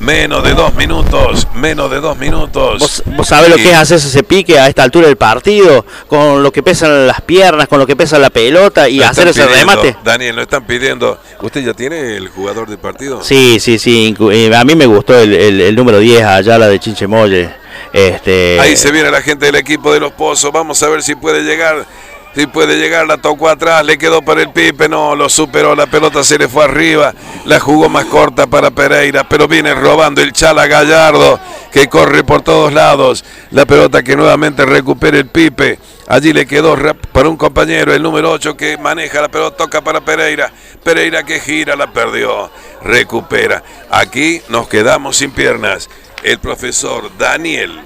[0.00, 0.04] 15.
[0.04, 3.02] Menos de dos minutos, menos de dos minutos.
[3.06, 5.84] ¿Vos, sabés lo que es hacer ese pique a esta altura del partido?
[6.08, 9.46] Con lo que pesan las piernas, con lo que pesa la pelota y hacer ese
[9.46, 9.96] remate.
[10.02, 11.18] Daniel, lo están pidiendo.
[11.42, 13.22] ¿Usted ya tiene el jugador del partido?
[13.22, 14.16] Sí, sí, sí.
[14.32, 17.50] Eh, a mí me gustó el, número 10, allá la de Chinchemoye.
[17.92, 18.58] Este...
[18.60, 20.50] Ahí se viene la gente del equipo de los Pozos.
[20.52, 21.86] Vamos a ver si puede llegar
[22.34, 25.86] si puede llegar, la tocó atrás, le quedó para el Pipe, no, lo superó, la
[25.86, 27.12] pelota se le fue arriba,
[27.44, 31.40] la jugó más corta para Pereira, pero viene robando el Chala Gallardo,
[31.72, 36.76] que corre por todos lados, la pelota que nuevamente recupera el Pipe, allí le quedó
[37.12, 40.52] para un compañero, el número 8 que maneja la pelota, toca para Pereira,
[40.84, 42.50] Pereira que gira, la perdió,
[42.82, 45.90] recupera, aquí nos quedamos sin piernas,
[46.22, 47.80] el profesor Daniel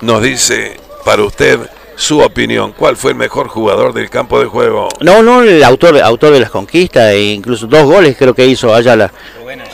[0.00, 1.60] nos dice para usted,
[1.96, 2.72] su opinión.
[2.72, 4.88] ¿Cuál fue el mejor jugador del campo de juego?
[5.00, 8.74] No, no, el autor, autor de las conquistas, e incluso dos goles creo que hizo
[8.74, 9.12] Ayala.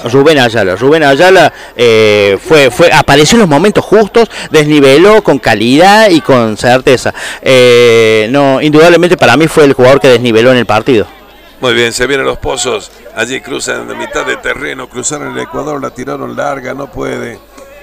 [0.05, 0.77] Rubén Ayala.
[0.77, 6.57] Rubén Ayala, eh, fue, fue, apareció en los momentos justos, desniveló con calidad y con
[6.57, 7.14] certeza.
[7.43, 11.07] Eh, no, indudablemente para mí fue el jugador que desniveló en el partido.
[11.61, 12.91] Muy bien, se vienen los pozos.
[13.14, 17.39] Allí cruzan de mitad de terreno, cruzaron el Ecuador, la tiraron larga, no puede.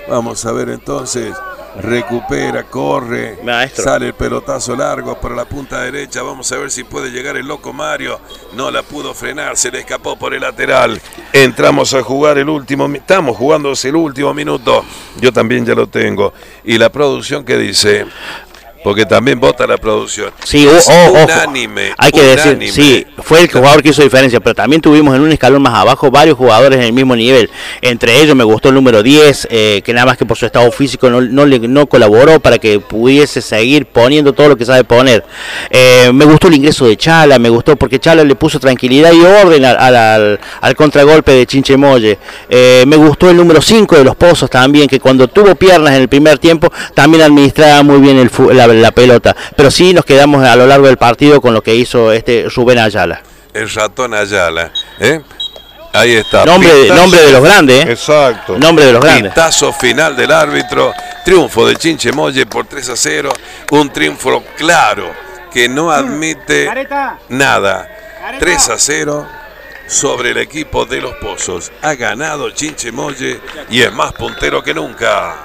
[0.09, 1.33] Vamos a ver entonces
[1.81, 3.37] recupera, corre,
[3.73, 7.47] sale el pelotazo largo para la punta derecha, vamos a ver si puede llegar el
[7.47, 8.19] loco Mario,
[8.55, 10.99] no la pudo frenar, se le escapó por el lateral,
[11.31, 14.83] entramos a jugar el último, estamos jugando el último minuto,
[15.19, 18.05] yo también ya lo tengo, y la producción que dice,
[18.83, 20.31] porque también vota la producción.
[20.43, 21.93] Sí, unánime.
[21.97, 25.31] Hay que decir, sí, fue el jugador que hizo diferencia, pero también tuvimos en un
[25.31, 27.49] escalón más abajo varios jugadores en el mismo nivel.
[27.81, 30.71] Entre ellos me gustó el número 10, eh, que nada más que por su estado
[30.71, 35.23] físico no, no, colaboró para que pudiese seguir poniendo todo lo que sabe poner.
[35.69, 39.21] Eh, me gustó el ingreso de Chala, me gustó porque Chala le puso tranquilidad y
[39.21, 42.17] orden al, al, contragolpe de Chinchemoye.
[42.49, 46.01] Eh, me gustó el número 5 de los Pozos también, que cuando tuvo piernas en
[46.01, 49.35] el primer tiempo también administraba muy bien el, la, la pelota.
[49.55, 52.79] Pero sí nos quedamos a lo largo del partido con lo que hizo este Rubén
[52.79, 53.21] Ayala.
[53.53, 54.71] El ratón Ayala.
[54.99, 55.21] ¿eh?
[55.93, 56.45] Ahí está.
[56.45, 57.85] Nombre, nombre de los grandes.
[57.85, 57.91] ¿eh?
[57.91, 58.57] Exacto.
[58.57, 59.31] Nombre de los grandes.
[59.33, 60.93] Pitazo final del árbitro.
[61.25, 63.33] Triunfo de Chinchemoye por 3 a 0.
[63.71, 65.11] Un triunfo claro
[65.51, 66.69] que no admite
[67.29, 67.89] nada.
[68.39, 69.27] 3 a 0
[69.87, 71.71] sobre el equipo de los Pozos.
[71.81, 75.35] Ha ganado Chinchemoye y es más puntero que nunca.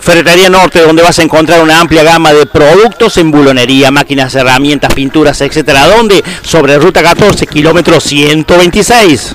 [0.00, 4.94] Ferretería Norte, donde vas a encontrar una amplia gama de productos en bulonería, máquinas, herramientas,
[4.94, 5.86] pinturas, etcétera.
[5.86, 6.22] ¿Dónde?
[6.42, 9.34] Sobre Ruta 14, kilómetro 126.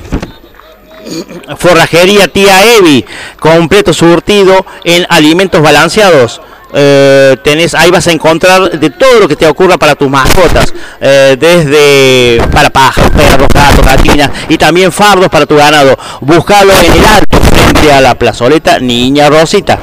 [1.58, 3.06] Forrajería Tía Evi,
[3.40, 6.42] completo surtido en alimentos balanceados.
[6.76, 7.38] Eh,
[7.78, 12.42] ahí vas a encontrar de todo lo que te ocurra para tus mascotas, eh, desde
[12.48, 15.96] para pájaros, perros, gatos, gatinas y también fardos para tu ganado.
[16.22, 19.80] Búscalo en el alto frente a la plazoleta Niña Rosita.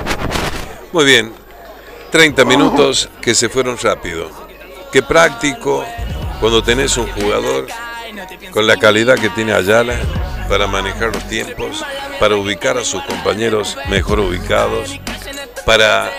[0.93, 1.33] Muy bien,
[2.11, 4.29] 30 minutos que se fueron rápido.
[4.93, 5.85] Qué práctico
[6.41, 7.69] cuando tenés un jugador
[8.51, 9.95] con la calidad que tiene Ayala
[10.49, 11.85] para manejar los tiempos,
[12.19, 14.99] para ubicar a sus compañeros mejor ubicados,
[15.65, 16.11] para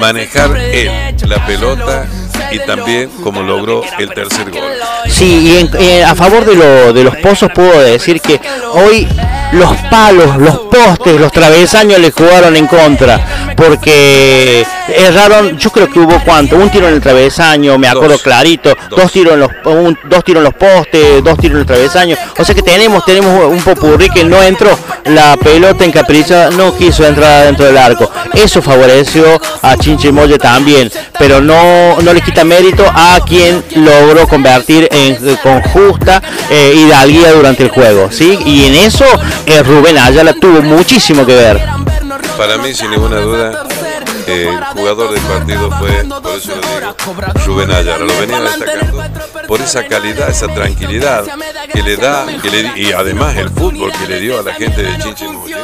[0.00, 0.90] manejar él
[1.26, 2.06] la pelota
[2.50, 4.72] y también como logró el tercer gol.
[5.06, 8.40] Sí, y eh, a favor de, de los pozos puedo decir que
[8.72, 9.06] hoy
[9.52, 15.98] los palos, los postes, los travesaños le jugaron en contra, porque erraron, yo creo que
[16.00, 19.12] hubo cuánto, un tiro en el travesaño, me acuerdo clarito, dos.
[19.12, 19.50] tiros en los
[20.04, 23.46] dos tiros en los postes, dos tiros en el travesaño, o sea que tenemos tenemos
[23.46, 28.10] un popurrí que no entró, la pelota en Capricha no quiso entrar dentro del arco.
[28.32, 34.26] Eso favoreció a Chinche Molle también, pero no no le quita mérito a quien logró
[34.26, 38.38] convertir en, con justa eh, hidalguía durante el juego, ¿sí?
[38.44, 39.04] Y en eso
[39.46, 41.60] eh, Rubén Ayala tuvo muchísimo que ver.
[42.36, 43.64] Para mí, sin ninguna duda,
[44.26, 46.94] el jugador del partido fue, por eso lo digo,
[47.46, 48.04] Rubén Ayala.
[48.04, 49.02] Lo venía destacando
[49.46, 51.24] por esa calidad, esa tranquilidad
[51.72, 52.26] que le da,
[52.76, 55.56] y además el fútbol que le dio a la gente de Chinchimuye,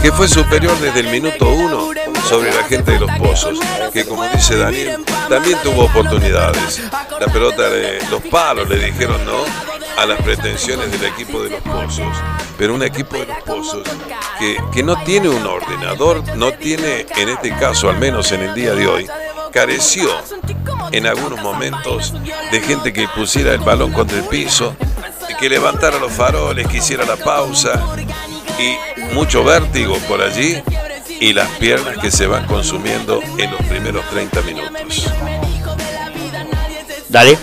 [0.00, 1.90] que fue superior desde el minuto uno
[2.28, 3.58] sobre la gente de los pozos,
[3.92, 6.82] que como dice Daniel, también tuvo oportunidades.
[7.20, 9.44] La pelota de los palos le dijeron no
[10.00, 12.16] a las pretensiones del equipo de los pozos,
[12.58, 13.86] pero un equipo de los pozos
[14.38, 18.54] que, que no tiene un ordenador, no tiene, en este caso, al menos en el
[18.54, 19.06] día de hoy,
[19.52, 20.08] careció
[20.92, 22.12] en algunos momentos
[22.50, 24.76] de gente que pusiera el balón contra el piso,
[25.38, 27.82] que levantara los faroles, que hiciera la pausa
[28.58, 30.62] y mucho vértigo por allí
[31.20, 35.10] y las piernas que se van consumiendo en los primeros 30 minutos.
[37.08, 37.38] Dale.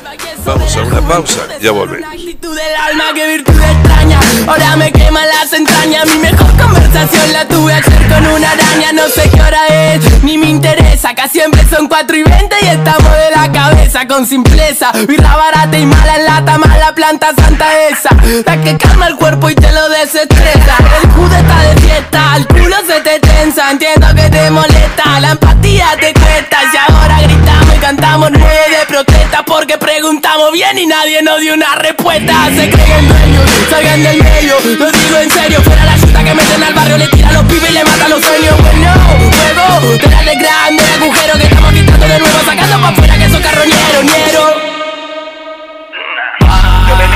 [0.45, 2.09] Vamos a una pausa, ya volvemos.
[2.11, 4.19] del alma, que virtud extraña.
[4.45, 6.05] Ahora me quema las entrañas.
[6.07, 8.91] Mi mejor conversación la tuve ayer con una araña.
[8.91, 11.11] No sé qué hora es, ni me interesa.
[11.11, 14.91] Acá siempre son 4 y 20 y estamos de la cabeza con simpleza.
[15.07, 18.09] Birra barata y mala en lata, mala planta santa esa.
[18.45, 20.75] La que calma el cuerpo y te lo desestresa.
[21.01, 23.71] El judo está de fiesta, el culo se te tensa.
[23.71, 26.57] Entiendo que te molesta, la empatía te cuesta.
[26.73, 31.53] Y ahora gritamos y cantamos nueve de protesta porque preguntamos bien y nadie nos dio
[31.53, 32.49] una respuesta.
[32.55, 35.61] Se creen dueños, salgan del medio, lo digo en serio.
[35.61, 38.21] Fuera la chuta que meten al barrio, le tira los pibes y le matan los
[38.23, 38.55] sueños.
[38.61, 38.93] Bueno,
[39.31, 43.41] juego, te de grande agujero que estamos quitando de nuevo, sacando pa' afuera que son
[43.41, 44.62] carroñeros, ñero.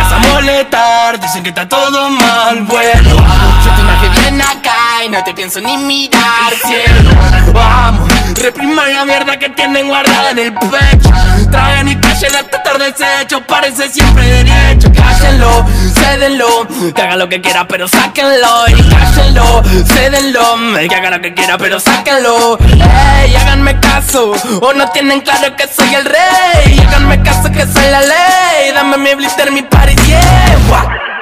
[0.08, 5.10] Vengas a molestar, dicen que está todo mal, bueno Yo te imaginé bien acá y
[5.10, 6.54] no te pienso ni mirar.
[6.66, 7.12] Cielo
[7.54, 11.10] Vamos, repriman la mierda que tienen guardada en el pecho.
[11.52, 14.92] Traen y callen hasta tarde desecho, parece siempre derecho.
[14.94, 15.66] Cállenlo,
[15.98, 20.58] cédenlo, que haga lo que quiera pero sáquenlo Y cállenlo, cédenlo,
[20.90, 22.58] que haga lo que quiera pero sáquenlo.
[22.60, 26.80] Ey, háganme caso, o no tienen claro que soy el rey.
[26.88, 31.17] Háganme caso que soy la ley, dame mi blister, mi party, yeah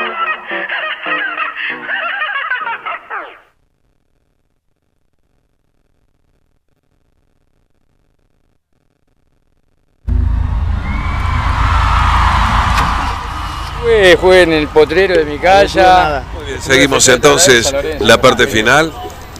[13.96, 16.24] Jugué, jugué en el potrero de mi casa.
[16.34, 18.92] Muy bien, seguimos entonces la parte final.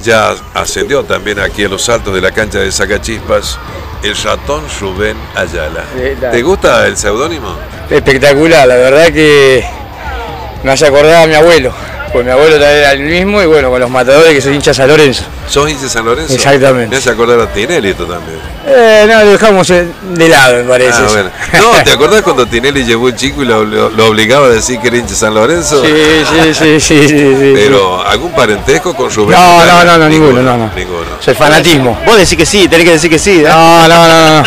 [0.02, 3.58] Ya ascendió también aquí a los altos de la cancha de Sacachispas
[4.04, 5.84] el ratón Rubén Ayala.
[6.32, 7.56] ¿Te gusta el seudónimo?
[7.90, 9.66] Espectacular, la verdad que
[10.64, 11.74] me hace acordar a mi abuelo.
[12.16, 14.74] Pues mi abuelo también era el mismo y bueno, con los matadores que soy hincha
[14.74, 15.24] San Lorenzo.
[15.50, 16.34] ¿Sos hincha de San Lorenzo?
[16.34, 16.88] Exactamente.
[16.88, 18.40] Me hace acordar a Tinelli tú también.
[18.66, 20.94] Eh, no, lo dejamos eh, de lado, me parece.
[20.98, 21.30] Ah, bueno.
[21.60, 24.80] No, ¿te acordás cuando Tinelli llevó un chico y lo, lo- lo obligaba a decir
[24.80, 25.84] que era hincha San Lorenzo?
[25.84, 27.52] Sí, sí, sí, sí, sí, sí.
[27.54, 29.38] Pero, ¿algún parentesco con Rubén?
[29.38, 30.72] No, no, no, no, ninguno, no, no.
[30.74, 31.06] Ninguno.
[31.20, 32.00] Soy fanatismo.
[32.06, 33.42] Vos decís que sí, tenés que decir que sí.
[33.42, 33.50] ¿eh?
[33.50, 34.44] No, no, no, no.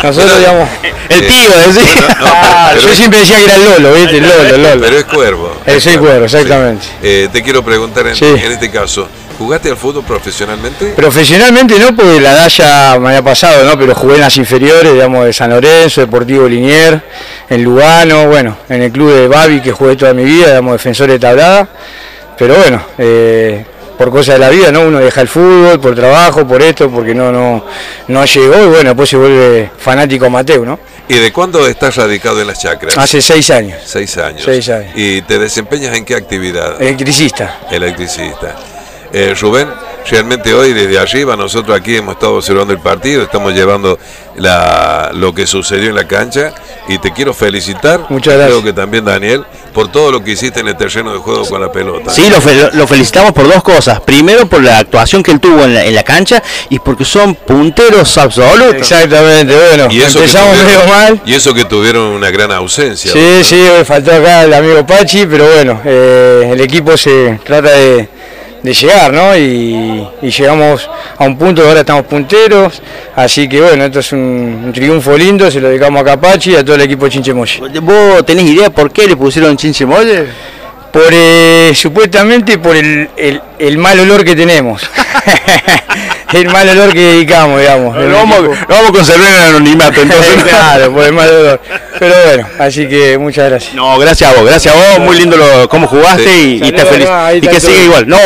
[0.00, 0.68] Nosotros, digamos.
[1.08, 1.74] El Eh, tío, decís.
[1.96, 4.16] bueno, no, Ah, yo siempre decía que era el Lolo, ¿viste?
[4.18, 4.80] El Lolo, el Lolo.
[4.80, 5.49] Pero es cuervo.
[5.66, 6.84] Eh, soy cuervo, exactamente.
[6.84, 6.90] Sí.
[7.02, 8.24] Eh, te quiero preguntar en, Sí.
[8.24, 9.06] en este caso,
[9.38, 10.86] ¿jugaste al fútbol profesionalmente?
[10.96, 13.78] Profesionalmente no, porque la edad ya me había pasado, ¿no?
[13.78, 17.02] Pero jugué en las inferiores, digamos, de San Lorenzo, Deportivo Linier,
[17.48, 21.08] en Lugano, bueno, en el club de Babi que jugué toda mi vida, digamos, defensor
[21.10, 21.68] de tablada.
[22.38, 23.64] Pero bueno, eh,
[23.98, 24.80] por cosas de la vida, ¿no?
[24.80, 27.66] Uno deja el fútbol, por trabajo, por esto, porque no, no,
[28.08, 30.78] no llegó y bueno, después se vuelve fanático amateur, ¿no?
[31.10, 32.96] ¿Y de cuándo estás radicado en las chacras?
[32.96, 34.42] Hace seis años, Seis años.
[34.44, 34.92] Seis años.
[34.94, 36.80] ¿Y te desempeñas en qué actividad?
[36.80, 37.62] electricista.
[37.68, 38.54] Electricista.
[39.12, 39.68] Eh, Rubén,
[40.08, 43.98] realmente hoy desde arriba nosotros aquí hemos estado observando el partido, estamos llevando
[44.36, 46.52] la, lo que sucedió en la cancha
[46.88, 49.44] y te quiero felicitar, Muchas creo que también Daniel,
[49.74, 52.10] por todo lo que hiciste en el terreno de juego con la pelota.
[52.10, 54.00] Sí, lo, fel- lo felicitamos por dos cosas.
[54.00, 57.34] Primero, por la actuación que él tuvo en la, en la cancha y porque son
[57.36, 58.74] punteros absolutos.
[58.74, 61.20] Exactamente, bueno, y eso, que empezamos tuvieron, medio mal.
[61.24, 63.12] y eso que tuvieron una gran ausencia.
[63.12, 67.70] Sí, sí, me faltó acá el amigo Pachi, pero bueno, eh, el equipo se trata
[67.70, 68.08] de,
[68.62, 69.36] de llegar, ¿no?
[69.36, 70.88] Y, y llegamos
[71.18, 72.82] a un punto ahora estamos punteros,
[73.16, 76.56] así que bueno, esto es un, un triunfo lindo, se lo dedicamos a Capachi y
[76.56, 77.60] a todo el equipo de Chinchemoye.
[77.80, 80.26] ¿Vos tenés idea por qué le pusieron chinchemolle?
[80.92, 84.82] Por, eh, supuestamente por el, el- el mal olor que tenemos.
[86.32, 87.96] el mal olor que dedicamos, digamos.
[87.96, 88.38] Lo vamos,
[88.68, 90.42] vamos a conservar en el anonimato, entonces.
[90.48, 91.60] claro, por el mal olor.
[92.00, 93.74] Pero bueno, así que muchas gracias.
[93.74, 96.84] No, gracias a vos, gracias a vos, muy lindo lo, cómo jugaste y, y te
[96.84, 97.08] feliz.
[97.08, 97.60] no, Y que todo.
[97.60, 98.08] siga igual.
[98.08, 98.18] No,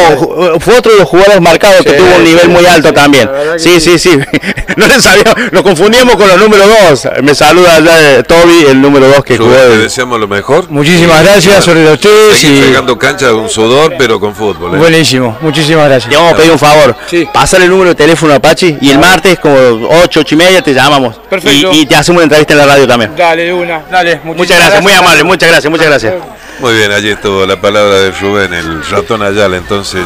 [0.60, 2.94] fue otro de los jugadores marcados que tuvo un nivel sí, muy alto sí.
[2.94, 3.28] también.
[3.58, 4.18] Sí, sí, sí.
[4.76, 5.22] No le sabía,
[5.52, 7.06] nos confundíamos con los número dos.
[7.22, 9.50] Me saluda allá de Toby, el número dos que jugó.
[9.52, 10.68] Te de- deseamos lo mejor.
[10.68, 14.74] Muchísimas Y, gracias, sobre ustedes seguir y- pegando cancha un sudor, pero con fútbol.
[14.74, 14.78] ¿eh?
[14.78, 16.10] Buenísimo, muchísimas gracias.
[16.10, 16.96] Te vamos a pedir un favor.
[17.08, 17.28] Sí.
[17.32, 19.54] Pasar el número de teléfono a Apache y el martes, como
[20.02, 21.20] 8, 8 y media, te llamamos.
[21.30, 21.72] Perfecto.
[21.72, 23.12] Y, y te hacemos una entrevista en la radio también.
[23.16, 24.20] Dale, de una, dale.
[24.24, 26.14] Muchas gracias, muy amable, muchas gracias, muchas gracias.
[26.60, 29.56] Muy bien, allí estuvo la palabra de Rubén, el ratón Ayala.
[29.56, 30.04] Entonces,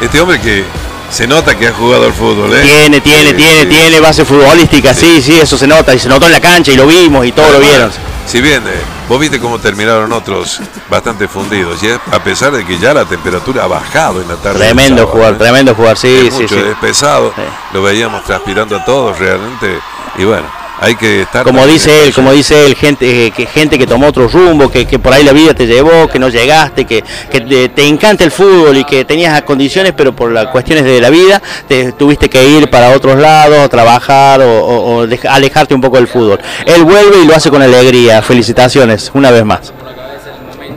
[0.00, 0.64] este hombre que
[1.10, 2.60] se nota que ha jugado al fútbol, ¿eh?
[2.62, 3.66] Tiene, tiene, Sí, tiene, sí.
[3.66, 6.76] tiene base futbolística, sí, sí, eso se nota, y se notó en la cancha y
[6.76, 7.90] lo vimos y todos lo vieron.
[8.26, 12.64] Si bien eh, vos viste cómo terminaron otros bastante fundidos, y es a pesar de
[12.64, 14.58] que ya la temperatura ha bajado en la tarde.
[14.60, 15.36] Tremendo sábado, jugar, ¿eh?
[15.36, 16.62] tremendo jugar, sí, es sí, mucho, sí.
[16.70, 17.42] es pesado, Sí.
[17.72, 19.78] lo veíamos transpirando a todos realmente,
[20.16, 20.44] y bueno,
[20.80, 21.44] hay que estar.
[21.44, 24.86] Como dice él, como dice él, gente eh, que gente que tomó otro rumbo, que,
[24.86, 28.24] que por ahí la vida te llevó, que no llegaste, que, que te, te encanta
[28.24, 32.28] el fútbol y que tenías condiciones, pero por las cuestiones de la vida te tuviste
[32.30, 36.38] que ir para otros lados, o trabajar o, o- alejarte un poco del fútbol.
[36.64, 38.22] Él vuelve y lo hace con alegría.
[38.22, 39.72] Felicitaciones, una vez más.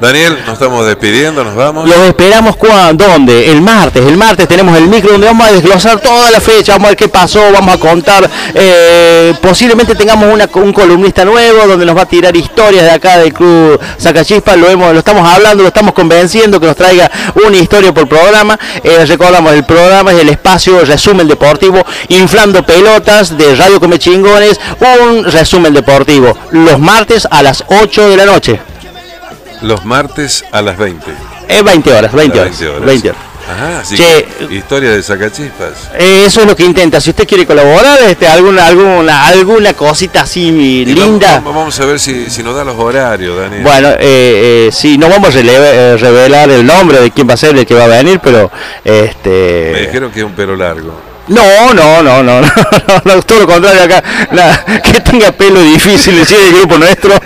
[0.03, 1.87] Daniel, nos estamos despidiendo, nos vamos.
[1.87, 3.49] Los esperamos cuando, ¿dónde?
[3.49, 4.05] El martes.
[4.05, 6.97] El martes tenemos el micro donde vamos a desglosar toda la fecha, vamos a ver
[6.97, 8.29] qué pasó, vamos a contar.
[8.53, 13.17] eh, posiblemente tengamos una, un columnista nuevo donde nos va a tirar historias de acá
[13.19, 14.57] del club Sacachispa.
[14.57, 17.09] Lo, hemos, lo estamos hablando, lo estamos convenciendo que nos traiga
[17.45, 18.59] una historia por programa.
[18.83, 24.59] Eh, recordamos, el programa es el espacio resumen deportivo, inflando pelotas de Radio Come Chingones,
[25.07, 26.37] un resumen deportivo.
[26.51, 28.72] Los martes a las 8 de la noche.
[29.63, 31.05] Los martes a las 20.
[31.47, 32.59] Es 20 horas, 20 A horas.
[32.85, 33.21] 20 horas.
[33.45, 35.89] Ajá, así Che, que, historia de sacachispas.
[35.95, 37.01] Eh, Eso es lo que intenta.
[37.01, 41.35] Si usted quiere colaborar, este, alguna, alguna, alguna cosita así Y linda.
[41.35, 43.63] Vamos, vamos a ver si, si nos da los horarios, Daniel.
[43.63, 47.37] Bueno, eh, eh, sí, no vamos a eh, revelar el nombre de quién va a
[47.37, 48.51] ser el que va a venir, pero
[48.85, 49.85] Me este.
[49.87, 50.93] dijeron que es un pelo largo.
[51.27, 54.03] No, no, no, no, no, no, no, todo lo contrario acá.
[54.83, 57.13] que tenga pelo difícil, decir el grupo nuestro.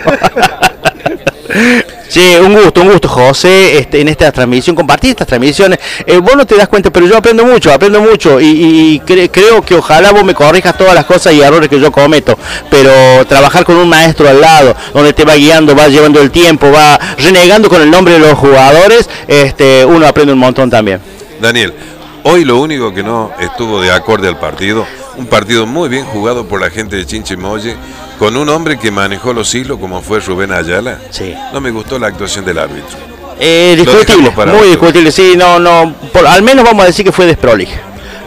[2.08, 5.78] Sí, un gusto, un gusto, José, este, en esta transmisión, compartir estas transmisiones.
[6.06, 9.28] Eh, vos no te das cuenta, pero yo aprendo mucho, aprendo mucho y, y cre-
[9.30, 12.38] creo que ojalá vos me corrijas todas las cosas y errores que yo cometo,
[12.70, 12.90] pero
[13.26, 16.98] trabajar con un maestro al lado, donde te va guiando, va llevando el tiempo, va
[17.18, 21.00] renegando con el nombre de los jugadores, este, uno aprende un montón también.
[21.42, 21.74] Daniel,
[22.22, 24.86] hoy lo único que no estuvo de acorde al partido,
[25.18, 27.76] un partido muy bien jugado por la gente de Chinchimoye,
[28.18, 30.98] con un hombre que manejó los hilos como fue Rubén Ayala.
[31.10, 31.34] Sí.
[31.52, 32.96] No me gustó la actuación del árbitro.
[33.40, 34.62] Eh, discutible, muy otro.
[34.64, 37.80] discutible, sí, no, no, por, al menos vamos a decir que fue desprolija,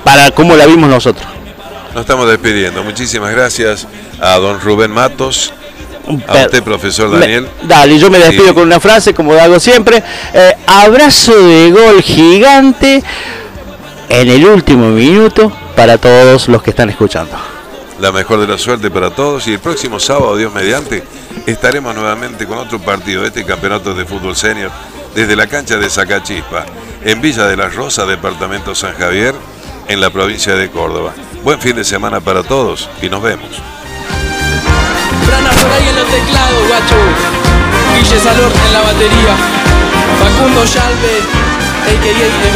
[0.06, 1.28] para como la vimos nosotros.
[1.94, 2.82] Nos estamos despidiendo.
[2.84, 3.86] Muchísimas gracias
[4.22, 5.52] a don Rubén Matos,
[6.30, 7.48] a usted, profesor Me- Daniel.
[7.64, 8.54] dale, yo me despido Sí.
[8.54, 10.02] con una frase, como hago siempre.
[10.34, 13.04] Eh, abrazo de gol gigante
[14.08, 17.34] en el último minuto para todos los que están escuchando.
[18.02, 21.04] La mejor de la suerte para todos y el próximo sábado, Dios mediante,
[21.46, 24.72] estaremos nuevamente con otro partido de este campeonato de fútbol senior
[25.14, 26.66] desde la cancha de Zacachispa,
[27.04, 29.36] en Villa de las Rosas, departamento San Javier,
[29.88, 31.14] en la provincia de Córdoba.
[31.44, 33.50] Buen fin de semana para todos y nos vemos.
[35.62, 36.96] Por ahí en los teclados, guacho.
[37.96, 39.38] Guille Salor en la batería.
[40.20, 40.64] Facundo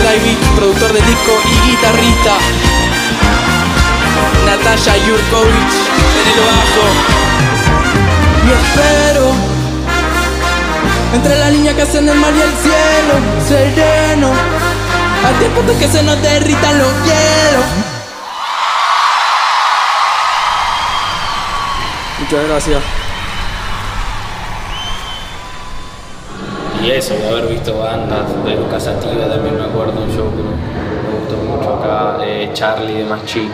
[0.01, 2.94] Dry Beat, productor de disco y guitarrista.
[4.45, 5.73] Natalia Jurkovic
[6.21, 6.85] en el bajo.
[8.45, 9.55] Y espero
[11.13, 13.13] entre la línea que hacen el mar y el cielo,
[13.47, 14.31] sereno.
[15.25, 17.65] A tiempo de que se nos derritan los hielos.
[22.19, 22.81] Muchas gracias.
[26.81, 30.43] Y eso, de haber visto bandas de Lucas Sativa también me acuerdo un show que
[30.43, 33.53] me, gustó mucho acá, de Charlie de más chico,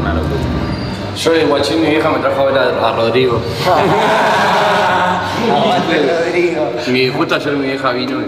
[0.00, 0.40] una locura.
[1.16, 3.40] Yo de Guachín mi vieja me trajo a ver a, a Rodrigo.
[6.88, 8.24] Mi, justo ayer mi vieja vino y...